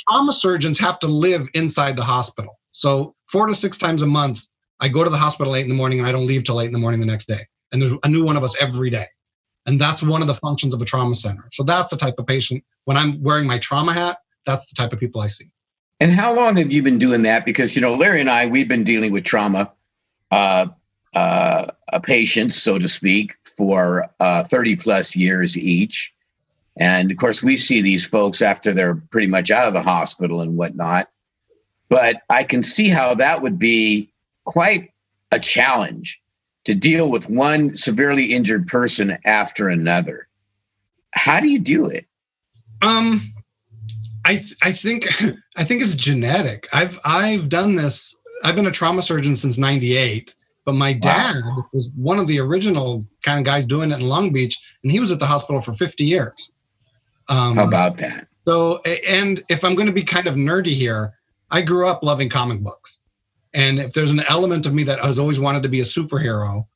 trauma 0.08 0.34
surgeons 0.34 0.80
have 0.80 1.00
to 1.00 1.08
live 1.08 1.48
inside 1.54 1.96
the 1.96 2.04
hospital. 2.04 2.60
So 2.72 3.16
four 3.28 3.46
to 3.46 3.56
six 3.56 3.78
times 3.78 4.02
a 4.02 4.08
month, 4.08 4.48
I 4.80 4.88
go 4.88 5.04
to 5.04 5.10
the 5.10 5.18
hospital 5.18 5.54
late 5.54 5.64
in 5.64 5.70
the 5.70 5.76
morning 5.76 6.00
and 6.00 6.08
I 6.08 6.12
don't 6.12 6.28
leave 6.28 6.44
till 6.44 6.56
late 6.56 6.68
in 6.68 6.74
the 6.74 6.80
morning 6.80 7.00
the 7.00 7.06
next 7.06 7.28
day. 7.28 7.48
And 7.72 7.82
there's 7.82 7.94
a 8.04 8.10
new 8.10 8.24
one 8.24 8.38
of 8.38 8.44
us 8.44 8.60
every 8.62 8.90
day. 8.90 9.06
And 9.66 9.80
that's 9.80 10.02
one 10.02 10.22
of 10.22 10.28
the 10.28 10.36
functions 10.36 10.74
of 10.74 10.82
a 10.82 10.86
trauma 10.86 11.14
center. 11.14 11.48
So 11.52 11.64
that's 11.64 11.92
the 11.92 11.98
type 11.98 12.16
of 12.18 12.26
patient. 12.26 12.64
When 12.86 12.98
I'm 12.98 13.22
wearing 13.22 13.46
my 13.46 13.60
trauma 13.60 13.94
hat, 13.94 14.20
that's 14.46 14.66
the 14.68 14.76
type 14.76 14.94
of 14.94 15.00
people 15.00 15.22
I 15.22 15.28
see. 15.28 15.52
And 16.00 16.12
how 16.12 16.34
long 16.34 16.56
have 16.56 16.72
you 16.72 16.82
been 16.82 16.98
doing 16.98 17.24
that? 17.24 17.46
Because 17.46 17.76
you 17.76 17.82
know, 17.82 17.94
Larry 17.96 18.22
and 18.22 18.30
I, 18.30 18.48
we've 18.48 18.70
been 18.70 18.84
dealing 18.84 19.12
with 19.12 19.26
trauma 19.26 19.72
uh, 20.32 20.68
uh, 21.14 21.68
patients, 22.04 22.62
so 22.62 22.80
to 22.80 22.88
speak, 22.88 23.36
for 23.44 24.10
uh, 24.20 24.44
30 24.44 24.78
plus 24.78 25.16
years 25.16 25.58
each. 25.58 26.14
And 26.78 27.12
of 27.12 27.18
course, 27.18 27.44
we 27.44 27.58
see 27.58 27.82
these 27.82 28.06
folks 28.06 28.42
after 28.42 28.74
they're 28.74 28.96
pretty 28.96 29.28
much 29.28 29.52
out 29.52 29.68
of 29.68 29.74
the 29.74 29.82
hospital 29.82 30.40
and 30.42 30.58
whatnot. 30.58 31.10
But 31.90 32.22
I 32.30 32.44
can 32.44 32.64
see 32.64 32.88
how 32.88 33.16
that 33.16 33.42
would 33.42 33.60
be 33.60 34.12
quite 34.50 34.92
a 35.32 35.40
challenge 35.40 36.20
to 36.66 36.74
deal 36.74 37.12
with 37.12 37.30
one 37.30 37.76
severely 37.76 38.34
injured 38.34 38.68
person 38.68 39.16
after 39.26 39.70
another. 39.70 40.28
How 41.14 41.40
do 41.40 41.48
you 41.48 41.60
do 41.60 41.86
it? 41.86 42.08
Um, 42.82 43.22
I 44.26 44.42
I 44.64 44.72
think 44.72 45.08
I 45.56 45.64
think 45.64 45.84
it's 45.84 45.96
genetic. 45.96 46.68
I've 46.74 47.00
I've 47.06 47.48
done 47.48 47.76
this. 47.76 48.18
I've 48.44 48.56
been 48.56 48.66
a 48.66 48.72
trauma 48.72 49.04
surgeon 49.04 49.36
since 49.36 49.60
'98, 49.60 50.34
but 50.66 50.74
my 50.74 50.94
dad 50.94 51.36
wow. 51.46 51.66
was 51.72 51.92
one 51.96 52.18
of 52.18 52.26
the 52.26 52.40
original 52.40 53.06
kind 53.24 53.38
of 53.38 53.46
guys 53.46 53.68
doing 53.68 53.92
it 53.92 54.02
in 54.02 54.08
Long 54.08 54.34
Beach, 54.34 54.58
and 54.84 54.92
he 54.92 55.00
was 55.00 55.12
at 55.12 55.20
the 55.20 55.28
hospital 55.28 55.62
for 55.62 55.74
50 55.76 56.04
years. 56.04 56.52
Um, 57.28 57.56
How 57.56 57.68
about 57.68 57.98
that? 57.98 58.28
So, 58.48 58.80
and 59.08 59.44
if 59.50 59.64
I'm 59.64 59.76
going 59.76 59.88
to 59.88 59.94
be 59.94 60.04
kind 60.04 60.26
of 60.26 60.34
nerdy 60.34 60.74
here, 60.74 61.14
I 61.52 61.62
grew 61.62 61.86
up 61.86 62.02
loving 62.02 62.30
comic 62.30 62.62
books. 62.62 62.99
And 63.54 63.80
if 63.80 63.94
there's 63.94 64.12
an 64.12 64.22
element 64.30 64.66
of 64.66 64.74
me 64.74 64.84
that 64.84 65.00
has 65.00 65.18
always 65.18 65.40
wanted 65.40 65.64
to 65.64 65.70
be 65.70 65.80
a 65.80 65.84
superhero, 65.84 66.68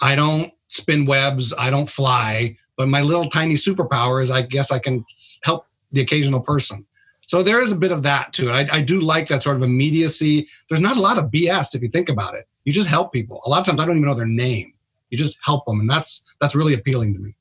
I 0.00 0.14
don't 0.14 0.52
spin 0.68 1.04
webs, 1.04 1.52
I 1.58 1.70
don't 1.70 1.88
fly, 1.88 2.56
but 2.76 2.88
my 2.88 3.02
little 3.02 3.24
tiny 3.24 3.54
superpower 3.54 4.22
is 4.22 4.30
I 4.30 4.42
guess 4.42 4.70
I 4.70 4.78
can 4.78 5.04
help 5.42 5.66
the 5.92 6.00
occasional 6.00 6.40
person. 6.40 6.86
So 7.26 7.42
there 7.42 7.62
is 7.62 7.72
a 7.72 7.76
bit 7.76 7.92
of 7.92 8.02
that 8.04 8.32
to 8.34 8.48
it. 8.48 8.52
I, 8.52 8.78
I, 8.78 8.82
do 8.82 9.00
like 9.00 9.28
that 9.28 9.42
sort 9.42 9.56
of 9.56 9.62
immediacy. 9.62 10.48
There's 10.68 10.80
not 10.80 10.96
a 10.96 11.00
lot 11.00 11.16
of 11.16 11.26
BS 11.26 11.76
if 11.76 11.82
you 11.82 11.88
think 11.88 12.08
about 12.08 12.34
it. 12.34 12.48
You 12.64 12.72
just 12.72 12.88
help 12.88 13.12
people. 13.12 13.40
A 13.46 13.48
lot 13.48 13.60
of 13.60 13.66
times 13.66 13.80
I 13.80 13.86
don't 13.86 13.96
even 13.96 14.08
know 14.08 14.14
their 14.14 14.26
name. 14.26 14.72
You 15.10 15.18
just 15.18 15.38
help 15.42 15.64
them, 15.66 15.80
and 15.80 15.90
that's 15.90 16.28
that's 16.40 16.54
really 16.54 16.74
appealing 16.74 17.14
to 17.14 17.20
me. 17.20 17.34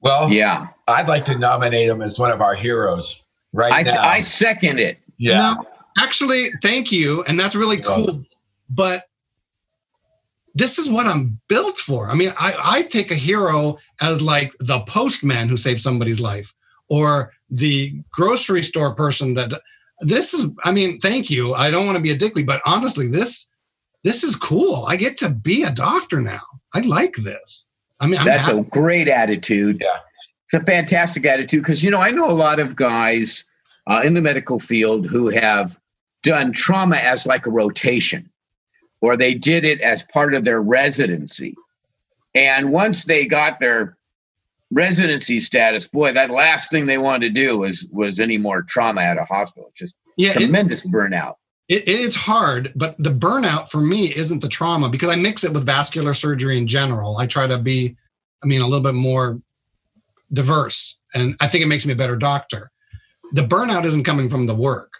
Well, 0.00 0.30
yeah, 0.30 0.68
I'd 0.86 1.08
like 1.08 1.24
to 1.26 1.38
nominate 1.38 1.88
him 1.88 2.02
as 2.02 2.18
one 2.18 2.30
of 2.30 2.40
our 2.40 2.54
heroes 2.54 3.24
right 3.52 3.72
I, 3.72 3.82
now. 3.82 4.02
I 4.02 4.20
second 4.20 4.78
it. 4.78 4.98
Yeah. 5.16 5.54
No, 5.54 5.64
actually, 5.98 6.46
thank 6.62 6.90
you, 6.92 7.22
and 7.24 7.38
that's 7.38 7.54
really 7.54 7.78
cool. 7.78 8.24
But 8.68 9.04
this 10.54 10.78
is 10.78 10.88
what 10.88 11.06
I'm 11.06 11.40
built 11.48 11.78
for. 11.78 12.08
I 12.08 12.14
mean, 12.14 12.32
I, 12.38 12.54
I 12.58 12.82
take 12.82 13.10
a 13.10 13.16
hero 13.16 13.78
as 14.00 14.22
like 14.22 14.52
the 14.60 14.80
postman 14.80 15.48
who 15.48 15.56
saved 15.56 15.80
somebody's 15.80 16.20
life 16.20 16.54
or 16.88 17.32
the 17.50 17.94
grocery 18.12 18.62
store 18.62 18.94
person 18.94 19.34
that 19.34 19.60
this 20.00 20.34
is, 20.34 20.48
I 20.64 20.72
mean, 20.72 21.00
thank 21.00 21.30
you. 21.30 21.54
I 21.54 21.70
don't 21.70 21.86
want 21.86 21.96
to 21.96 22.02
be 22.02 22.12
a 22.12 22.16
dickly, 22.16 22.44
but 22.44 22.62
honestly, 22.66 23.08
this 23.08 23.50
this 24.02 24.22
is 24.22 24.36
cool. 24.36 24.84
I 24.86 24.96
get 24.96 25.16
to 25.18 25.30
be 25.30 25.62
a 25.62 25.70
doctor 25.70 26.20
now. 26.20 26.42
I 26.74 26.80
like 26.80 27.16
this. 27.16 27.66
I 28.00 28.06
mean, 28.06 28.20
I'm 28.20 28.26
that's 28.26 28.46
happy. 28.46 28.58
a 28.58 28.64
great 28.64 29.08
attitude. 29.08 29.78
Yeah. 29.80 29.98
It's 30.44 30.62
a 30.62 30.66
fantastic 30.66 31.24
attitude 31.24 31.62
because, 31.62 31.82
you 31.82 31.90
know, 31.90 32.00
I 32.00 32.10
know 32.10 32.28
a 32.28 32.32
lot 32.32 32.60
of 32.60 32.76
guys 32.76 33.44
uh, 33.86 34.02
in 34.04 34.12
the 34.12 34.20
medical 34.20 34.60
field 34.60 35.06
who 35.06 35.30
have 35.30 35.80
done 36.24 36.52
trauma 36.52 36.96
as 36.96 37.26
like 37.26 37.46
a 37.46 37.50
rotation 37.50 38.28
or 39.00 39.16
they 39.16 39.34
did 39.34 39.64
it 39.64 39.80
as 39.82 40.02
part 40.02 40.34
of 40.34 40.44
their 40.44 40.60
residency. 40.62 41.54
And 42.34 42.72
once 42.72 43.04
they 43.04 43.26
got 43.26 43.60
their 43.60 43.96
residency 44.70 45.38
status, 45.40 45.86
boy, 45.86 46.12
that 46.12 46.30
last 46.30 46.70
thing 46.70 46.86
they 46.86 46.98
wanted 46.98 47.34
to 47.34 47.40
do 47.46 47.58
was 47.58 47.86
was 47.92 48.18
any 48.18 48.38
more 48.38 48.62
trauma 48.62 49.02
at 49.02 49.18
a 49.18 49.24
hospital. 49.24 49.68
It's 49.68 49.78
just 49.78 49.94
yeah, 50.16 50.30
it- 50.30 50.38
tremendous 50.38 50.84
burnout. 50.84 51.34
It, 51.66 51.88
it 51.88 52.00
is 52.00 52.14
hard, 52.14 52.72
but 52.76 52.94
the 52.98 53.10
burnout 53.10 53.70
for 53.70 53.80
me 53.80 54.14
isn't 54.14 54.42
the 54.42 54.50
trauma 54.50 54.90
because 54.90 55.08
I 55.08 55.16
mix 55.16 55.44
it 55.44 55.52
with 55.54 55.64
vascular 55.64 56.12
surgery 56.12 56.58
in 56.58 56.66
general. 56.66 57.16
I 57.16 57.26
try 57.26 57.46
to 57.46 57.56
be, 57.56 57.96
I 58.42 58.46
mean, 58.46 58.60
a 58.60 58.66
little 58.66 58.82
bit 58.82 58.92
more 58.94 59.40
diverse, 60.30 60.98
and 61.14 61.36
I 61.40 61.46
think 61.46 61.64
it 61.64 61.68
makes 61.68 61.86
me 61.86 61.94
a 61.94 61.96
better 61.96 62.16
doctor. 62.16 62.70
The 63.32 63.46
burnout 63.46 63.86
isn't 63.86 64.04
coming 64.04 64.28
from 64.28 64.44
the 64.44 64.54
work. 64.54 64.93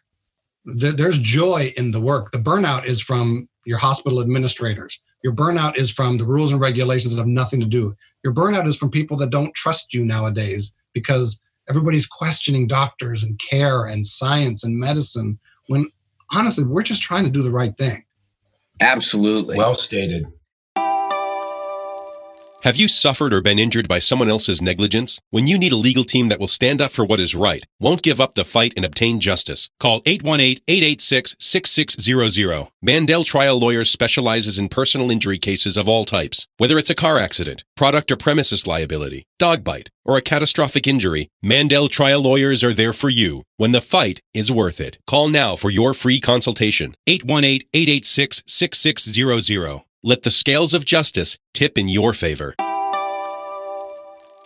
The- 0.65 0.93
There's 0.93 1.19
joy 1.19 1.73
in 1.77 1.91
the 1.91 2.01
work. 2.01 2.33
The 2.33 2.39
burnout 2.39 2.87
is 2.87 3.03
from 3.03 3.49
your 3.65 3.79
hospital 3.79 4.21
administrators. 4.21 5.01
Your 5.23 5.33
burnout 5.33 5.79
is 5.79 5.91
from 5.91 6.19
the 6.19 6.27
rules 6.27 6.53
and 6.53 6.61
regulations 6.61 7.15
that 7.15 7.21
have 7.21 7.27
nothing 7.27 7.61
to 7.61 7.67
do. 7.67 7.97
Your 8.23 8.33
burnout 8.33 8.67
is 8.67 8.77
from 8.77 8.91
people 8.91 9.17
that 9.19 9.31
don't 9.31 9.55
trust 9.55 9.95
you 9.95 10.05
nowadays 10.05 10.75
because 10.93 11.41
everybody's 11.69 12.07
questioning 12.07 12.67
doctors 12.67 13.23
and 13.23 13.39
care 13.39 13.85
and 13.85 14.07
science 14.07 14.65
and 14.65 14.79
medicine 14.79 15.39
when 15.69 15.89
honestly, 16.33 16.65
we're 16.65 16.83
just 16.83 17.03
trying 17.03 17.25
to 17.25 17.31
do 17.31 17.43
the 17.43 17.51
right 17.51 17.77
thing. 17.79 18.05
Absolutely. 18.81 19.57
Well 19.57 19.75
stated. 19.75 20.27
Have 22.65 22.77
you 22.77 22.89
suffered 22.89 23.33
or 23.35 23.43
been 23.43 23.59
injured 23.59 23.89
by 23.89 23.99
someone 23.99 24.31
else's 24.31 24.63
negligence? 24.63 25.21
When 25.29 25.47
you 25.47 25.59
need 25.59 25.73
a 25.73 25.77
legal 25.77 26.03
team 26.03 26.29
that 26.29 26.41
will 26.41 26.47
stand 26.47 26.81
up 26.81 26.93
for 26.93 27.05
what 27.05 27.21
is 27.21 27.35
right, 27.35 27.63
won't 27.79 28.01
give 28.01 28.23
up 28.23 28.33
the 28.33 28.43
fight 28.43 28.73
and 28.75 28.87
obtain 28.87 29.21
justice, 29.21 29.69
call 29.79 30.01
818-886-6600. 30.05 32.71
Mandel 32.81 33.25
Trial 33.25 33.59
Lawyers 33.59 33.91
specializes 33.91 34.57
in 34.57 34.71
personal 34.71 35.11
injury 35.11 35.37
cases 35.37 35.77
of 35.77 35.91
all 35.91 36.07
types. 36.07 36.49
Whether 36.57 36.79
it's 36.79 36.89
a 36.89 36.95
car 36.95 37.19
accident, 37.19 37.65
product 37.77 38.11
or 38.11 38.17
premises 38.17 38.67
liability, 38.67 39.25
dog 39.39 39.63
bite, 39.63 39.91
or 40.03 40.17
a 40.17 40.23
catastrophic 40.23 40.87
injury, 40.87 41.29
Mandel 41.43 41.89
Trial 41.89 42.23
Lawyers 42.23 42.65
are 42.65 42.73
there 42.73 42.95
for 42.95 43.11
you 43.11 43.43
when 43.59 43.73
the 43.73 43.83
fight 43.83 44.21
is 44.33 44.51
worth 44.51 44.81
it. 44.81 44.97
Call 45.07 45.29
now 45.29 45.55
for 45.55 45.69
your 45.69 45.93
free 45.93 46.19
consultation. 46.19 46.95
818-886-6600. 47.11 49.83
Let 50.07 50.21
the 50.21 50.31
scales 50.31 50.75
of 50.75 50.85
justice 50.85 51.39
tip 51.55 51.79
in 51.79 51.89
your 51.89 52.13
favor. 52.13 52.55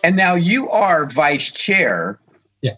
And 0.05 0.15
now 0.15 0.37
you 0.37 0.69
are 0.71 1.05
vice 1.07 1.51
chair. 1.51 2.21
Yeah. 2.63 2.75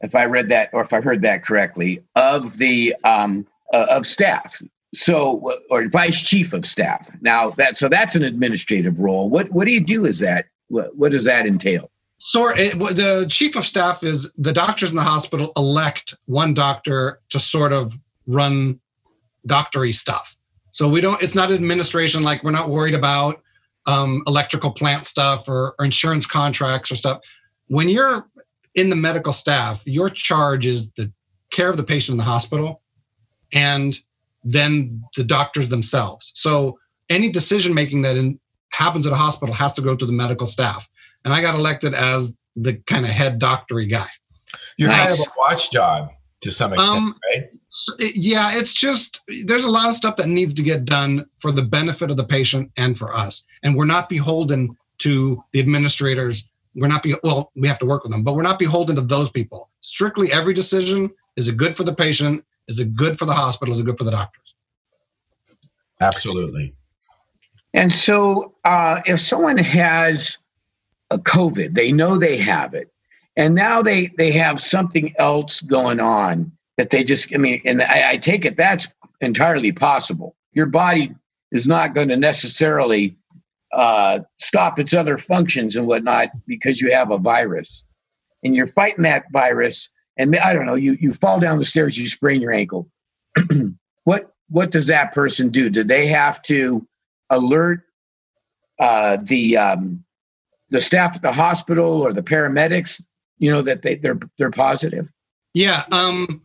If 0.00 0.14
I 0.14 0.24
read 0.24 0.48
that, 0.48 0.70
or 0.72 0.80
if 0.80 0.94
I 0.94 1.02
heard 1.02 1.20
that 1.20 1.44
correctly, 1.44 2.00
of 2.16 2.56
the 2.56 2.96
um, 3.04 3.46
uh, 3.74 3.84
of 3.90 4.06
staff. 4.06 4.62
So, 4.94 5.58
or 5.70 5.86
vice 5.88 6.22
chief 6.22 6.54
of 6.54 6.64
staff. 6.64 7.10
Now 7.20 7.50
that 7.50 7.76
so 7.76 7.90
that's 7.90 8.14
an 8.14 8.22
administrative 8.22 8.98
role. 8.98 9.28
What 9.28 9.50
what 9.50 9.66
do 9.66 9.70
you 9.70 9.80
do? 9.80 10.06
Is 10.06 10.18
that 10.20 10.46
what, 10.68 10.96
what 10.96 11.12
does 11.12 11.24
that 11.24 11.44
entail? 11.44 11.90
So 12.16 12.48
it, 12.48 12.78
the 12.78 13.26
chief 13.28 13.56
of 13.56 13.66
staff 13.66 14.02
is 14.02 14.32
the 14.38 14.54
doctors 14.54 14.88
in 14.88 14.96
the 14.96 15.02
hospital 15.02 15.52
elect 15.54 16.14
one 16.24 16.54
doctor 16.54 17.18
to 17.28 17.38
sort 17.38 17.74
of 17.74 17.98
run 18.26 18.80
doctory 19.44 19.92
stuff. 19.92 20.38
So 20.72 20.88
we 20.88 21.00
don't. 21.00 21.22
It's 21.22 21.34
not 21.34 21.52
administration. 21.52 22.22
Like 22.22 22.42
we're 22.42 22.50
not 22.50 22.68
worried 22.68 22.94
about 22.94 23.40
um, 23.86 24.22
electrical 24.26 24.70
plant 24.72 25.06
stuff 25.06 25.48
or, 25.48 25.74
or 25.78 25.84
insurance 25.84 26.26
contracts 26.26 26.90
or 26.90 26.96
stuff. 26.96 27.20
When 27.68 27.88
you're 27.88 28.26
in 28.74 28.90
the 28.90 28.96
medical 28.96 29.32
staff, 29.32 29.82
your 29.86 30.10
charge 30.10 30.66
is 30.66 30.90
the 30.92 31.12
care 31.50 31.70
of 31.70 31.76
the 31.76 31.82
patient 31.84 32.14
in 32.14 32.18
the 32.18 32.24
hospital, 32.24 32.82
and 33.52 33.98
then 34.42 35.04
the 35.16 35.24
doctors 35.24 35.68
themselves. 35.68 36.32
So 36.34 36.78
any 37.08 37.30
decision 37.30 37.74
making 37.74 38.02
that 38.02 38.16
in, 38.16 38.40
happens 38.72 39.06
at 39.06 39.12
a 39.12 39.16
hospital 39.16 39.54
has 39.54 39.74
to 39.74 39.82
go 39.82 39.94
to 39.94 40.06
the 40.06 40.12
medical 40.12 40.46
staff. 40.46 40.88
And 41.24 41.32
I 41.32 41.42
got 41.42 41.54
elected 41.54 41.94
as 41.94 42.36
the 42.56 42.74
kind 42.86 43.04
of 43.04 43.10
head 43.10 43.38
doctory 43.38 43.86
guy. 43.86 44.08
You're 44.76 44.90
kind 44.90 45.08
Nice. 45.08 45.20
of 45.20 45.32
a 45.32 45.38
watchdog 45.38 46.10
to 46.42 46.52
some 46.52 46.72
extent, 46.72 46.96
Um, 46.96 47.16
right? 47.34 47.48
Yeah, 47.98 48.52
it's 48.52 48.74
just 48.74 49.24
there's 49.46 49.64
a 49.64 49.70
lot 49.70 49.88
of 49.88 49.94
stuff 49.94 50.16
that 50.16 50.28
needs 50.28 50.52
to 50.54 50.62
get 50.62 50.84
done 50.84 51.26
for 51.38 51.52
the 51.52 51.62
benefit 51.62 52.10
of 52.10 52.16
the 52.16 52.24
patient 52.24 52.70
and 52.76 52.98
for 52.98 53.14
us. 53.14 53.44
And 53.62 53.76
we're 53.76 53.86
not 53.86 54.08
beholden 54.08 54.76
to 54.98 55.42
the 55.52 55.60
administrators. 55.60 56.48
We're 56.74 56.88
not 56.88 57.02
be 57.02 57.14
well, 57.22 57.50
we 57.56 57.68
have 57.68 57.78
to 57.78 57.86
work 57.86 58.02
with 58.02 58.12
them, 58.12 58.22
but 58.22 58.34
we're 58.34 58.42
not 58.42 58.58
beholden 58.58 58.96
to 58.96 59.02
those 59.02 59.30
people. 59.30 59.70
Strictly 59.80 60.32
every 60.32 60.54
decision 60.54 61.10
is 61.36 61.48
it 61.48 61.56
good 61.56 61.76
for 61.76 61.84
the 61.84 61.94
patient? 61.94 62.44
Is 62.68 62.78
it 62.78 62.94
good 62.94 63.18
for 63.18 63.24
the 63.24 63.32
hospital? 63.32 63.72
Is 63.72 63.80
it 63.80 63.86
good 63.86 63.98
for 63.98 64.04
the 64.04 64.10
doctors? 64.10 64.54
Absolutely. 66.00 66.74
And 67.74 67.92
so, 67.92 68.50
uh, 68.64 69.00
if 69.06 69.20
someone 69.20 69.56
has 69.56 70.36
a 71.10 71.18
COVID, 71.18 71.74
they 71.74 71.90
know 71.90 72.18
they 72.18 72.36
have 72.36 72.74
it, 72.74 72.91
and 73.36 73.54
now 73.54 73.82
they 73.82 74.06
they 74.18 74.30
have 74.32 74.60
something 74.60 75.14
else 75.18 75.60
going 75.60 76.00
on 76.00 76.52
that 76.76 76.90
they 76.90 77.04
just. 77.04 77.32
I 77.34 77.38
mean, 77.38 77.60
and 77.64 77.82
I, 77.82 78.12
I 78.12 78.16
take 78.16 78.44
it 78.44 78.56
that's 78.56 78.88
entirely 79.20 79.72
possible. 79.72 80.36
Your 80.52 80.66
body 80.66 81.14
is 81.50 81.66
not 81.66 81.94
going 81.94 82.08
to 82.08 82.16
necessarily 82.16 83.16
uh, 83.72 84.20
stop 84.38 84.78
its 84.78 84.92
other 84.92 85.16
functions 85.16 85.76
and 85.76 85.86
whatnot 85.86 86.28
because 86.46 86.80
you 86.80 86.92
have 86.92 87.10
a 87.10 87.18
virus, 87.18 87.84
and 88.42 88.54
you're 88.54 88.66
fighting 88.66 89.04
that 89.04 89.24
virus. 89.32 89.88
And 90.18 90.36
I 90.36 90.52
don't 90.52 90.66
know, 90.66 90.74
you 90.74 90.96
you 91.00 91.12
fall 91.12 91.40
down 91.40 91.58
the 91.58 91.64
stairs, 91.64 91.96
you 91.96 92.06
sprain 92.08 92.40
your 92.40 92.52
ankle. 92.52 92.90
what 94.04 94.34
what 94.48 94.70
does 94.70 94.88
that 94.88 95.12
person 95.12 95.48
do? 95.48 95.70
Do 95.70 95.84
they 95.84 96.06
have 96.06 96.42
to 96.42 96.86
alert 97.30 97.80
uh, 98.78 99.16
the 99.22 99.56
um, 99.56 100.04
the 100.68 100.80
staff 100.80 101.16
at 101.16 101.22
the 101.22 101.32
hospital 101.32 102.02
or 102.02 102.12
the 102.12 102.22
paramedics? 102.22 103.02
You 103.42 103.50
know 103.50 103.60
that 103.62 103.82
they 103.82 103.96
they're 103.96 104.20
they're 104.38 104.52
positive. 104.52 105.10
Yeah. 105.52 105.82
Um, 105.90 106.42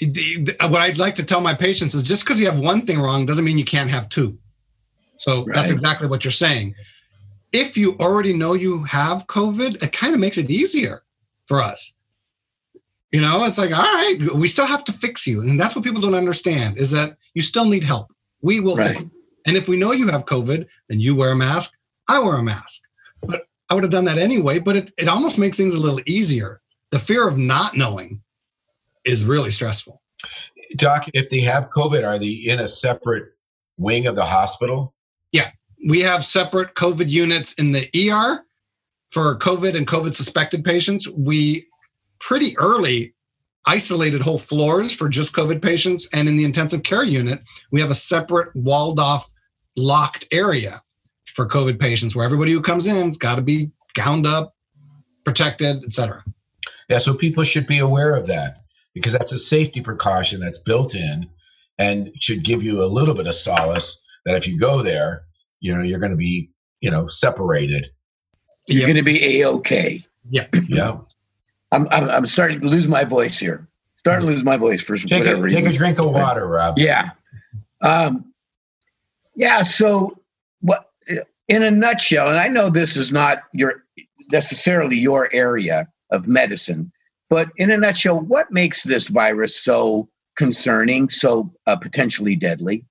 the, 0.00 0.06
the- 0.44 0.68
what 0.68 0.82
I'd 0.82 0.98
like 0.98 1.14
to 1.16 1.24
tell 1.24 1.40
my 1.40 1.54
patients 1.54 1.94
is 1.94 2.02
just 2.02 2.24
because 2.24 2.38
you 2.38 2.44
have 2.46 2.60
one 2.60 2.82
thing 2.86 3.00
wrong 3.00 3.24
doesn't 3.24 3.44
mean 3.44 3.56
you 3.56 3.64
can't 3.64 3.88
have 3.90 4.08
two. 4.10 4.38
So 5.18 5.46
that's 5.54 5.70
exactly 5.70 6.08
what 6.08 6.24
you're 6.24 6.30
saying. 6.46 6.74
If 7.52 7.78
you 7.78 7.96
already 7.98 8.34
know 8.34 8.52
you 8.52 8.84
have 8.84 9.26
COVID, 9.28 9.82
it 9.82 9.92
kind 9.94 10.12
of 10.12 10.20
makes 10.20 10.36
it 10.36 10.50
easier 10.50 11.02
for 11.46 11.62
us. 11.62 11.94
You 13.12 13.22
know, 13.22 13.44
it's 13.46 13.56
like, 13.56 13.72
all 13.72 13.82
right, 13.82 14.18
we 14.34 14.46
still 14.46 14.66
have 14.66 14.84
to 14.84 14.92
fix 14.92 15.26
you. 15.26 15.40
And 15.40 15.58
that's 15.58 15.74
what 15.74 15.84
people 15.84 16.02
don't 16.02 16.14
understand 16.14 16.76
is 16.76 16.90
that 16.90 17.16
you 17.32 17.40
still 17.40 17.64
need 17.64 17.82
help. 17.82 18.12
We 18.42 18.60
will 18.60 18.76
Right. 18.76 18.90
fix 18.92 19.04
it. 19.04 19.10
And 19.46 19.56
if 19.56 19.68
we 19.68 19.78
know 19.78 19.92
you 19.92 20.08
have 20.08 20.26
COVID, 20.26 20.66
then 20.90 21.00
you 21.00 21.14
wear 21.16 21.30
a 21.30 21.36
mask, 21.36 21.72
I 22.10 22.18
wear 22.18 22.34
a 22.34 22.42
mask. 22.42 22.82
But 23.22 23.46
I 23.68 23.74
would 23.74 23.84
have 23.84 23.92
done 23.92 24.04
that 24.04 24.18
anyway, 24.18 24.58
but 24.58 24.76
it, 24.76 24.92
it 24.96 25.08
almost 25.08 25.38
makes 25.38 25.56
things 25.56 25.74
a 25.74 25.80
little 25.80 26.00
easier. 26.06 26.60
The 26.92 26.98
fear 26.98 27.26
of 27.26 27.36
not 27.36 27.76
knowing 27.76 28.22
is 29.04 29.24
really 29.24 29.50
stressful. 29.50 30.02
Doc, 30.76 31.06
if 31.14 31.30
they 31.30 31.40
have 31.40 31.70
COVID, 31.70 32.06
are 32.06 32.18
they 32.18 32.28
in 32.28 32.60
a 32.60 32.68
separate 32.68 33.28
wing 33.76 34.06
of 34.06 34.16
the 34.16 34.24
hospital? 34.24 34.94
Yeah, 35.32 35.50
we 35.86 36.00
have 36.00 36.24
separate 36.24 36.74
COVID 36.74 37.10
units 37.10 37.54
in 37.54 37.72
the 37.72 37.88
ER 37.94 38.44
for 39.10 39.38
COVID 39.38 39.76
and 39.76 39.86
COVID 39.86 40.14
suspected 40.14 40.64
patients. 40.64 41.08
We 41.08 41.66
pretty 42.18 42.56
early 42.58 43.14
isolated 43.66 44.22
whole 44.22 44.38
floors 44.38 44.94
for 44.94 45.08
just 45.08 45.34
COVID 45.34 45.60
patients. 45.60 46.08
And 46.12 46.28
in 46.28 46.36
the 46.36 46.44
intensive 46.44 46.82
care 46.82 47.04
unit, 47.04 47.40
we 47.72 47.80
have 47.80 47.90
a 47.90 47.96
separate 47.96 48.54
walled 48.54 49.00
off, 49.00 49.28
locked 49.76 50.26
area 50.32 50.82
for 51.36 51.46
COVID 51.46 51.78
patients 51.78 52.16
where 52.16 52.24
everybody 52.24 52.50
who 52.50 52.62
comes 52.62 52.86
in 52.86 53.06
has 53.06 53.18
got 53.18 53.34
to 53.34 53.42
be 53.42 53.70
gowned 53.94 54.26
up, 54.26 54.56
protected, 55.24 55.84
et 55.84 55.92
cetera. 55.92 56.24
Yeah, 56.88 56.96
so 56.96 57.14
people 57.14 57.44
should 57.44 57.66
be 57.66 57.78
aware 57.78 58.14
of 58.16 58.26
that 58.28 58.62
because 58.94 59.12
that's 59.12 59.32
a 59.32 59.38
safety 59.38 59.82
precaution 59.82 60.40
that's 60.40 60.58
built 60.58 60.94
in 60.94 61.28
and 61.78 62.10
should 62.20 62.42
give 62.42 62.62
you 62.62 62.82
a 62.82 62.86
little 62.86 63.14
bit 63.14 63.26
of 63.26 63.34
solace 63.34 64.02
that 64.24 64.34
if 64.34 64.48
you 64.48 64.58
go 64.58 64.82
there, 64.82 65.26
you 65.60 65.76
know, 65.76 65.82
you're 65.82 65.98
going 65.98 66.10
to 66.10 66.16
be, 66.16 66.50
you 66.80 66.90
know, 66.90 67.06
separated. 67.06 67.90
You're 68.66 68.80
yep. 68.80 68.86
going 68.86 68.96
to 68.96 69.02
be 69.02 69.40
a 69.42 69.48
okay. 69.48 70.02
Yeah. 70.30 70.46
Yeah. 70.68 70.98
I'm, 71.72 71.86
I'm, 71.90 72.08
I'm 72.08 72.26
starting 72.26 72.60
to 72.60 72.68
lose 72.68 72.88
my 72.88 73.04
voice 73.04 73.38
here. 73.38 73.68
Starting 73.96 74.26
to 74.26 74.32
lose 74.32 74.44
my 74.44 74.56
voice 74.56 74.80
for 74.80 74.96
take 74.96 75.24
whatever 75.24 75.40
a, 75.40 75.42
reason. 75.42 75.64
Take 75.64 75.74
a 75.74 75.76
drink 75.76 75.98
of 75.98 76.10
water, 76.10 76.46
Rob. 76.46 76.78
Yeah. 76.78 77.10
Um, 77.82 78.32
yeah. 79.34 79.62
So 79.62 80.04
what, 80.04 80.18
in 81.48 81.62
a 81.62 81.70
nutshell, 81.70 82.28
and 82.28 82.38
I 82.38 82.48
know 82.48 82.70
this 82.70 82.96
is 82.96 83.12
not 83.12 83.38
your 83.52 83.84
necessarily 84.32 84.96
your 84.96 85.32
area 85.32 85.88
of 86.10 86.26
medicine, 86.26 86.90
but 87.28 87.48
in 87.56 87.70
a 87.70 87.76
nutshell, 87.76 88.20
what 88.20 88.50
makes 88.50 88.84
this 88.84 89.08
virus 89.08 89.62
so 89.62 90.08
concerning, 90.36 91.08
so 91.08 91.52
uh, 91.66 91.76
potentially 91.76 92.36
deadly? 92.36 92.84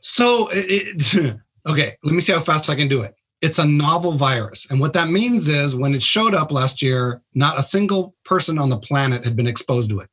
So, 0.00 0.48
it, 0.52 1.36
okay, 1.66 1.96
let 2.02 2.14
me 2.14 2.20
see 2.20 2.32
how 2.32 2.40
fast 2.40 2.70
I 2.70 2.74
can 2.74 2.88
do 2.88 3.02
it. 3.02 3.14
It's 3.40 3.58
a 3.58 3.66
novel 3.66 4.12
virus. 4.12 4.68
And 4.70 4.80
what 4.80 4.94
that 4.94 5.08
means 5.08 5.48
is 5.48 5.76
when 5.76 5.94
it 5.94 6.02
showed 6.02 6.34
up 6.34 6.50
last 6.50 6.82
year, 6.82 7.22
not 7.34 7.58
a 7.58 7.62
single 7.62 8.14
person 8.24 8.58
on 8.58 8.68
the 8.68 8.78
planet 8.78 9.24
had 9.24 9.36
been 9.36 9.46
exposed 9.46 9.90
to 9.90 10.00
it. 10.00 10.08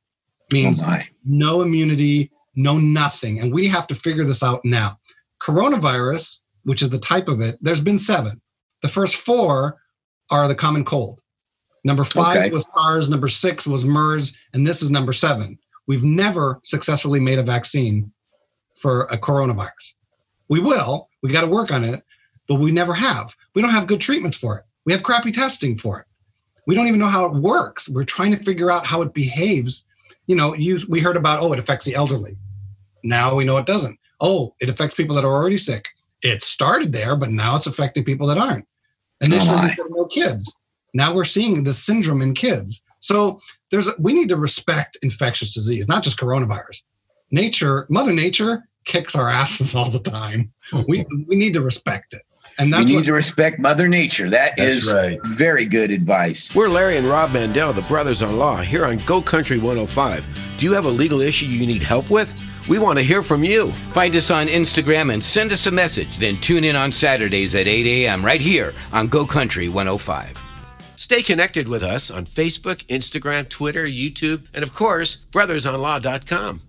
Means 0.51 0.81
oh 0.83 0.99
no 1.25 1.63
immunity, 1.63 2.31
no 2.55 2.77
nothing. 2.77 3.39
And 3.39 3.51
we 3.51 3.67
have 3.67 3.87
to 3.87 3.95
figure 3.95 4.23
this 4.23 4.43
out 4.43 4.63
now. 4.63 4.99
Coronavirus, 5.41 6.41
which 6.65 6.81
is 6.81 6.89
the 6.89 6.99
type 6.99 7.27
of 7.27 7.39
it, 7.39 7.57
there's 7.61 7.81
been 7.81 7.97
seven. 7.97 8.41
The 8.81 8.89
first 8.89 9.15
four 9.15 9.77
are 10.29 10.47
the 10.47 10.55
common 10.55 10.83
cold. 10.83 11.21
Number 11.83 12.03
five 12.03 12.37
okay. 12.37 12.51
was 12.51 12.67
SARS, 12.75 13.09
number 13.09 13.27
six 13.27 13.65
was 13.65 13.85
MERS, 13.85 14.37
and 14.53 14.65
this 14.65 14.81
is 14.81 14.91
number 14.91 15.13
seven. 15.13 15.57
We've 15.87 16.03
never 16.03 16.59
successfully 16.63 17.19
made 17.19 17.37
a 17.37 17.43
vaccine 17.43 18.11
for 18.75 19.03
a 19.03 19.17
coronavirus. 19.17 19.93
We 20.49 20.59
will, 20.59 21.09
we 21.21 21.31
got 21.31 21.41
to 21.41 21.47
work 21.47 21.71
on 21.71 21.83
it, 21.83 22.03
but 22.47 22.55
we 22.55 22.71
never 22.71 22.93
have. 22.93 23.35
We 23.53 23.61
don't 23.61 23.71
have 23.71 23.87
good 23.87 24.01
treatments 24.01 24.35
for 24.35 24.57
it. 24.57 24.65
We 24.85 24.93
have 24.93 25.03
crappy 25.03 25.31
testing 25.31 25.77
for 25.77 25.99
it. 25.99 26.05
We 26.67 26.73
don't 26.73 26.87
even 26.87 26.99
know 26.99 27.07
how 27.07 27.25
it 27.25 27.33
works. 27.33 27.87
We're 27.87 28.03
trying 28.03 28.31
to 28.35 28.43
figure 28.43 28.71
out 28.71 28.85
how 28.85 29.01
it 29.03 29.13
behaves. 29.13 29.85
You 30.27 30.35
know, 30.35 30.55
you 30.55 30.79
we 30.89 30.99
heard 30.99 31.17
about 31.17 31.39
oh, 31.39 31.53
it 31.53 31.59
affects 31.59 31.85
the 31.85 31.93
elderly. 31.93 32.37
Now 33.03 33.35
we 33.35 33.45
know 33.45 33.57
it 33.57 33.67
doesn't. 33.67 33.99
Oh, 34.19 34.55
it 34.59 34.69
affects 34.69 34.95
people 34.95 35.15
that 35.15 35.25
are 35.25 35.33
already 35.33 35.57
sick. 35.57 35.89
It 36.21 36.41
started 36.41 36.93
there, 36.93 37.15
but 37.15 37.31
now 37.31 37.55
it's 37.55 37.67
affecting 37.67 38.03
people 38.03 38.27
that 38.27 38.37
aren't. 38.37 38.65
Initially, 39.21 39.69
oh 39.79 39.87
no 39.89 40.05
kids. 40.05 40.55
Now 40.93 41.13
we're 41.13 41.25
seeing 41.25 41.63
the 41.63 41.73
syndrome 41.73 42.21
in 42.21 42.33
kids. 42.33 42.81
So 42.99 43.39
there's 43.71 43.89
we 43.99 44.13
need 44.13 44.29
to 44.29 44.37
respect 44.37 44.97
infectious 45.01 45.53
disease, 45.53 45.87
not 45.87 46.03
just 46.03 46.19
coronavirus. 46.19 46.83
Nature, 47.31 47.85
Mother 47.89 48.11
Nature 48.13 48.67
kicks 48.85 49.15
our 49.15 49.29
asses 49.29 49.75
all 49.75 49.89
the 49.89 49.99
time. 49.99 50.51
We 50.87 51.05
we 51.27 51.35
need 51.35 51.53
to 51.53 51.61
respect 51.61 52.13
it. 52.13 52.21
And 52.57 52.71
that's 52.71 52.85
we 52.85 52.91
need 52.91 52.95
what, 52.97 53.05
to 53.05 53.13
respect 53.13 53.59
Mother 53.59 53.89
Nature. 53.89 54.29
That 54.29 54.57
is 54.57 54.91
right. 54.93 55.19
very 55.25 55.65
good 55.65 55.91
advice. 55.91 56.55
We're 56.55 56.69
Larry 56.69 56.95
and 56.95 57.05
Rob 57.05 57.33
Mandel, 57.33 57.73
the 57.73 57.81
brothers 57.83 58.21
in 58.21 58.37
law, 58.37 58.61
here 58.61 58.85
on 58.85 58.97
Go 59.05 59.21
Country 59.21 59.57
105. 59.57 60.25
Do 60.57 60.65
you 60.65 60.71
have 60.71 60.85
a 60.85 60.89
legal 60.89 61.19
issue 61.19 61.47
you 61.47 61.67
need 61.67 61.83
help 61.83 62.09
with? 62.09 62.33
We 62.67 62.79
want 62.79 62.97
to 62.97 63.05
hear 63.05 63.21
from 63.21 63.43
you. 63.43 63.71
Find 63.91 64.15
us 64.15 64.31
on 64.31 64.47
Instagram 64.47 65.13
and 65.13 65.23
send 65.23 65.51
us 65.51 65.67
a 65.67 65.71
message. 65.71 66.17
Then 66.17 66.37
tune 66.37 66.63
in 66.63 66.75
on 66.75 66.91
Saturdays 66.91 67.53
at 67.53 67.67
8 67.67 67.85
a.m. 67.85 68.25
right 68.25 68.41
here 68.41 68.73
on 68.91 69.07
Go 69.07 69.25
Country 69.25 69.69
105. 69.69 70.41
Stay 70.95 71.21
connected 71.21 71.67
with 71.67 71.83
us 71.83 72.09
on 72.09 72.25
Facebook, 72.25 72.83
Instagram, 72.87 73.47
Twitter, 73.49 73.85
YouTube, 73.85 74.47
and 74.53 74.63
of 74.63 74.73
course, 74.73 75.25
brothersonlaw.com. 75.31 76.61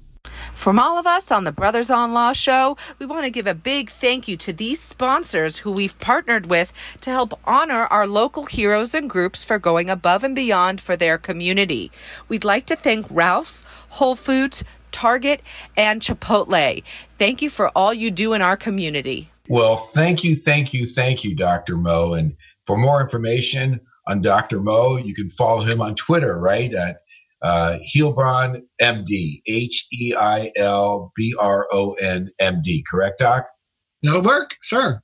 From 0.52 0.78
all 0.78 0.98
of 0.98 1.06
us 1.06 1.30
on 1.30 1.44
the 1.44 1.52
Brothers 1.52 1.90
on 1.90 2.12
Law 2.12 2.32
show, 2.32 2.76
we 2.98 3.06
want 3.06 3.24
to 3.24 3.30
give 3.30 3.46
a 3.46 3.54
big 3.54 3.88
thank 3.88 4.26
you 4.26 4.36
to 4.38 4.52
these 4.52 4.80
sponsors 4.80 5.58
who 5.58 5.70
we've 5.70 5.98
partnered 5.98 6.46
with 6.46 6.72
to 7.00 7.10
help 7.10 7.38
honor 7.44 7.86
our 7.86 8.06
local 8.06 8.44
heroes 8.44 8.94
and 8.94 9.08
groups 9.08 9.44
for 9.44 9.58
going 9.58 9.88
above 9.88 10.24
and 10.24 10.34
beyond 10.34 10.80
for 10.80 10.96
their 10.96 11.18
community. 11.18 11.90
We'd 12.28 12.44
like 12.44 12.66
to 12.66 12.76
thank 12.76 13.06
Ralph's, 13.08 13.64
Whole 13.90 14.16
Foods, 14.16 14.64
Target, 14.96 15.40
and 15.76 16.00
Chipotle. 16.00 16.82
Thank 17.18 17.42
you 17.42 17.50
for 17.50 17.68
all 17.76 17.94
you 17.94 18.10
do 18.10 18.32
in 18.32 18.42
our 18.42 18.56
community. 18.56 19.28
Well, 19.48 19.76
thank 19.76 20.24
you, 20.24 20.34
thank 20.34 20.72
you, 20.74 20.86
thank 20.86 21.22
you, 21.22 21.36
Dr. 21.36 21.76
Mo. 21.76 22.14
And 22.14 22.34
for 22.66 22.76
more 22.76 23.00
information, 23.00 23.80
on 24.06 24.22
Dr. 24.22 24.60
Mo. 24.60 24.96
You 24.96 25.14
can 25.14 25.30
follow 25.30 25.62
him 25.62 25.80
on 25.80 25.94
Twitter, 25.94 26.38
right? 26.38 26.72
At 26.74 26.98
uh, 27.42 27.78
Heilbron 27.94 28.62
MD, 28.80 29.42
H 29.46 29.86
E 29.92 30.14
I 30.18 30.50
L 30.56 31.12
B 31.16 31.34
R 31.40 31.66
O 31.72 31.92
N 31.94 32.28
M 32.38 32.60
D. 32.62 32.84
Correct, 32.90 33.18
Doc? 33.18 33.46
That'll 34.02 34.22
work. 34.22 34.56
Sure. 34.62 35.02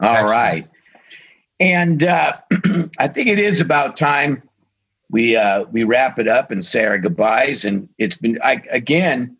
All 0.00 0.10
Excellent. 0.10 0.30
right, 0.30 0.68
And 1.58 2.04
uh, 2.04 2.34
I 2.98 3.08
think 3.08 3.28
it 3.28 3.38
is 3.40 3.60
about 3.60 3.96
time 3.96 4.42
we 5.10 5.36
uh, 5.36 5.64
we 5.64 5.84
wrap 5.84 6.18
it 6.18 6.28
up 6.28 6.50
and 6.50 6.64
say 6.64 6.84
our 6.84 6.98
goodbyes. 6.98 7.64
And 7.64 7.88
it's 7.98 8.16
been 8.16 8.38
I, 8.42 8.62
again, 8.70 9.36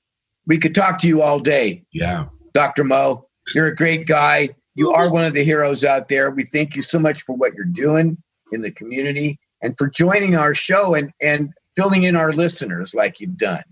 we 0.46 0.58
could 0.58 0.74
talk 0.74 0.98
to 1.00 1.08
you 1.08 1.22
all 1.22 1.38
day. 1.38 1.84
Yeah, 1.92 2.26
Dr. 2.54 2.84
Mo, 2.84 3.28
you're 3.54 3.66
a 3.66 3.76
great 3.76 4.06
guy. 4.06 4.50
You 4.74 4.92
are 4.92 5.10
one 5.10 5.24
of 5.24 5.34
the 5.34 5.42
heroes 5.42 5.84
out 5.84 6.08
there. 6.08 6.30
We 6.30 6.44
thank 6.44 6.76
you 6.76 6.82
so 6.82 6.98
much 6.98 7.22
for 7.22 7.36
what 7.36 7.52
you're 7.54 7.64
doing 7.64 8.16
in 8.52 8.62
the 8.62 8.70
community 8.70 9.38
and 9.62 9.76
for 9.76 9.88
joining 9.88 10.36
our 10.36 10.54
show 10.54 10.94
and, 10.94 11.10
and 11.20 11.50
filling 11.76 12.04
in 12.04 12.16
our 12.16 12.32
listeners 12.32 12.94
like 12.94 13.20
you've 13.20 13.36
done. 13.36 13.62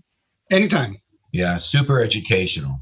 Anytime. 0.51 0.97
Yeah, 1.31 1.57
super 1.57 2.01
educational. 2.01 2.81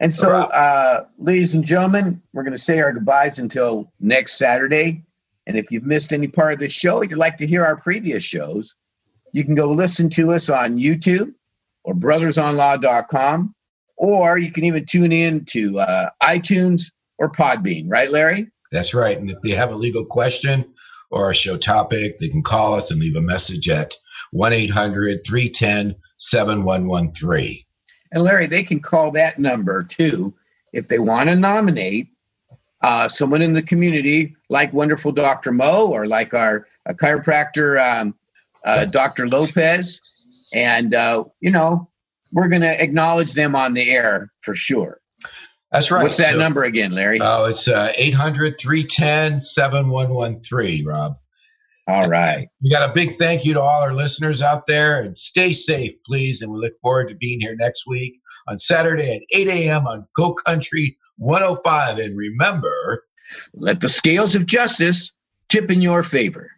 And 0.00 0.14
so, 0.14 0.30
uh, 0.30 1.06
ladies 1.18 1.54
and 1.54 1.64
gentlemen, 1.64 2.20
we're 2.32 2.42
going 2.42 2.56
to 2.56 2.58
say 2.58 2.80
our 2.80 2.92
goodbyes 2.92 3.38
until 3.38 3.92
next 4.00 4.36
Saturday. 4.38 5.02
And 5.46 5.56
if 5.56 5.70
you've 5.70 5.84
missed 5.84 6.12
any 6.12 6.28
part 6.28 6.54
of 6.54 6.58
the 6.60 6.68
show, 6.68 7.02
you'd 7.02 7.18
like 7.18 7.38
to 7.38 7.46
hear 7.46 7.64
our 7.64 7.76
previous 7.76 8.24
shows, 8.24 8.74
you 9.32 9.44
can 9.44 9.54
go 9.54 9.70
listen 9.70 10.08
to 10.10 10.32
us 10.32 10.48
on 10.48 10.78
YouTube 10.78 11.34
or 11.84 11.94
brothersonlaw.com, 11.94 13.54
or 13.96 14.38
you 14.38 14.50
can 14.50 14.64
even 14.64 14.86
tune 14.86 15.12
in 15.12 15.44
to 15.46 15.78
uh, 15.80 16.10
iTunes 16.22 16.84
or 17.18 17.30
Podbean, 17.30 17.86
right, 17.88 18.10
Larry? 18.10 18.48
That's 18.72 18.94
right. 18.94 19.18
And 19.18 19.30
if 19.30 19.40
they 19.42 19.50
have 19.50 19.70
a 19.70 19.76
legal 19.76 20.04
question 20.04 20.64
or 21.10 21.30
a 21.30 21.34
show 21.34 21.56
topic, 21.56 22.18
they 22.18 22.28
can 22.28 22.42
call 22.42 22.74
us 22.74 22.90
and 22.90 23.00
leave 23.00 23.16
a 23.16 23.20
message 23.20 23.68
at 23.68 23.94
1 24.32 24.52
800 24.52 25.20
310 25.26 25.94
7113. 26.18 27.62
And 28.12 28.22
Larry, 28.22 28.46
they 28.46 28.62
can 28.62 28.80
call 28.80 29.10
that 29.12 29.38
number 29.38 29.82
too 29.82 30.34
if 30.72 30.88
they 30.88 30.98
want 30.98 31.28
to 31.28 31.36
nominate 31.36 32.08
uh, 32.84 33.08
someone 33.08 33.40
in 33.40 33.54
the 33.54 33.62
community 33.62 34.36
like 34.50 34.70
wonderful 34.74 35.10
Dr. 35.10 35.52
Mo 35.52 35.86
or 35.86 36.06
like 36.06 36.34
our 36.34 36.66
chiropractor, 36.90 37.80
um, 37.82 38.14
uh, 38.66 38.84
Dr. 38.84 39.26
Lopez. 39.26 40.02
And, 40.54 40.94
uh, 40.94 41.24
you 41.40 41.50
know, 41.50 41.88
we're 42.30 42.48
going 42.48 42.60
to 42.60 42.82
acknowledge 42.82 43.32
them 43.32 43.56
on 43.56 43.72
the 43.72 43.90
air 43.90 44.30
for 44.42 44.54
sure. 44.54 45.00
That's 45.72 45.90
right. 45.90 46.02
What's 46.02 46.18
that 46.18 46.32
so, 46.32 46.38
number 46.38 46.64
again, 46.64 46.92
Larry? 46.92 47.18
Oh, 47.22 47.46
it's 47.46 47.68
uh, 47.68 47.92
800 47.96 48.60
310 48.60 49.40
7113, 49.40 50.84
Rob. 50.84 51.16
All 51.88 52.06
right. 52.06 52.48
We 52.62 52.70
got 52.70 52.88
a 52.88 52.92
big 52.92 53.14
thank 53.14 53.46
you 53.46 53.54
to 53.54 53.62
all 53.62 53.82
our 53.82 53.94
listeners 53.94 54.42
out 54.42 54.66
there 54.66 55.00
and 55.00 55.16
stay 55.16 55.54
safe, 55.54 55.94
please. 56.06 56.42
And 56.42 56.52
we 56.52 56.58
look 56.58 56.74
forward 56.82 57.08
to 57.08 57.14
being 57.14 57.40
here 57.40 57.56
next 57.58 57.86
week 57.86 58.20
on 58.46 58.58
Saturday 58.58 59.16
at 59.16 59.22
8 59.38 59.48
a.m. 59.48 59.86
on 59.86 60.06
Go 60.14 60.34
Country 60.34 60.98
105. 61.18 61.98
And 61.98 62.16
remember, 62.16 63.04
let 63.54 63.80
the 63.80 63.88
scales 63.88 64.34
of 64.34 64.46
justice 64.46 65.12
tip 65.48 65.70
in 65.70 65.80
your 65.80 66.02
favor. 66.02 66.50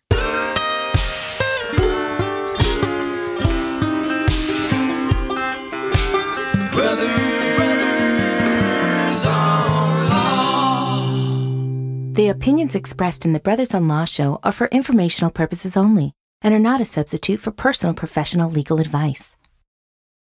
The 12.16 12.28
opinions 12.30 12.74
expressed 12.74 13.26
in 13.26 13.34
the 13.34 13.40
Brothers 13.40 13.74
on 13.74 13.88
Law 13.88 14.06
show 14.06 14.40
are 14.42 14.50
for 14.50 14.68
informational 14.68 15.30
purposes 15.30 15.76
only 15.76 16.12
and 16.40 16.54
are 16.54 16.58
not 16.58 16.80
a 16.80 16.84
substitute 16.86 17.38
for 17.38 17.50
personal 17.50 17.94
professional 17.94 18.50
legal 18.50 18.80
advice. 18.80 19.35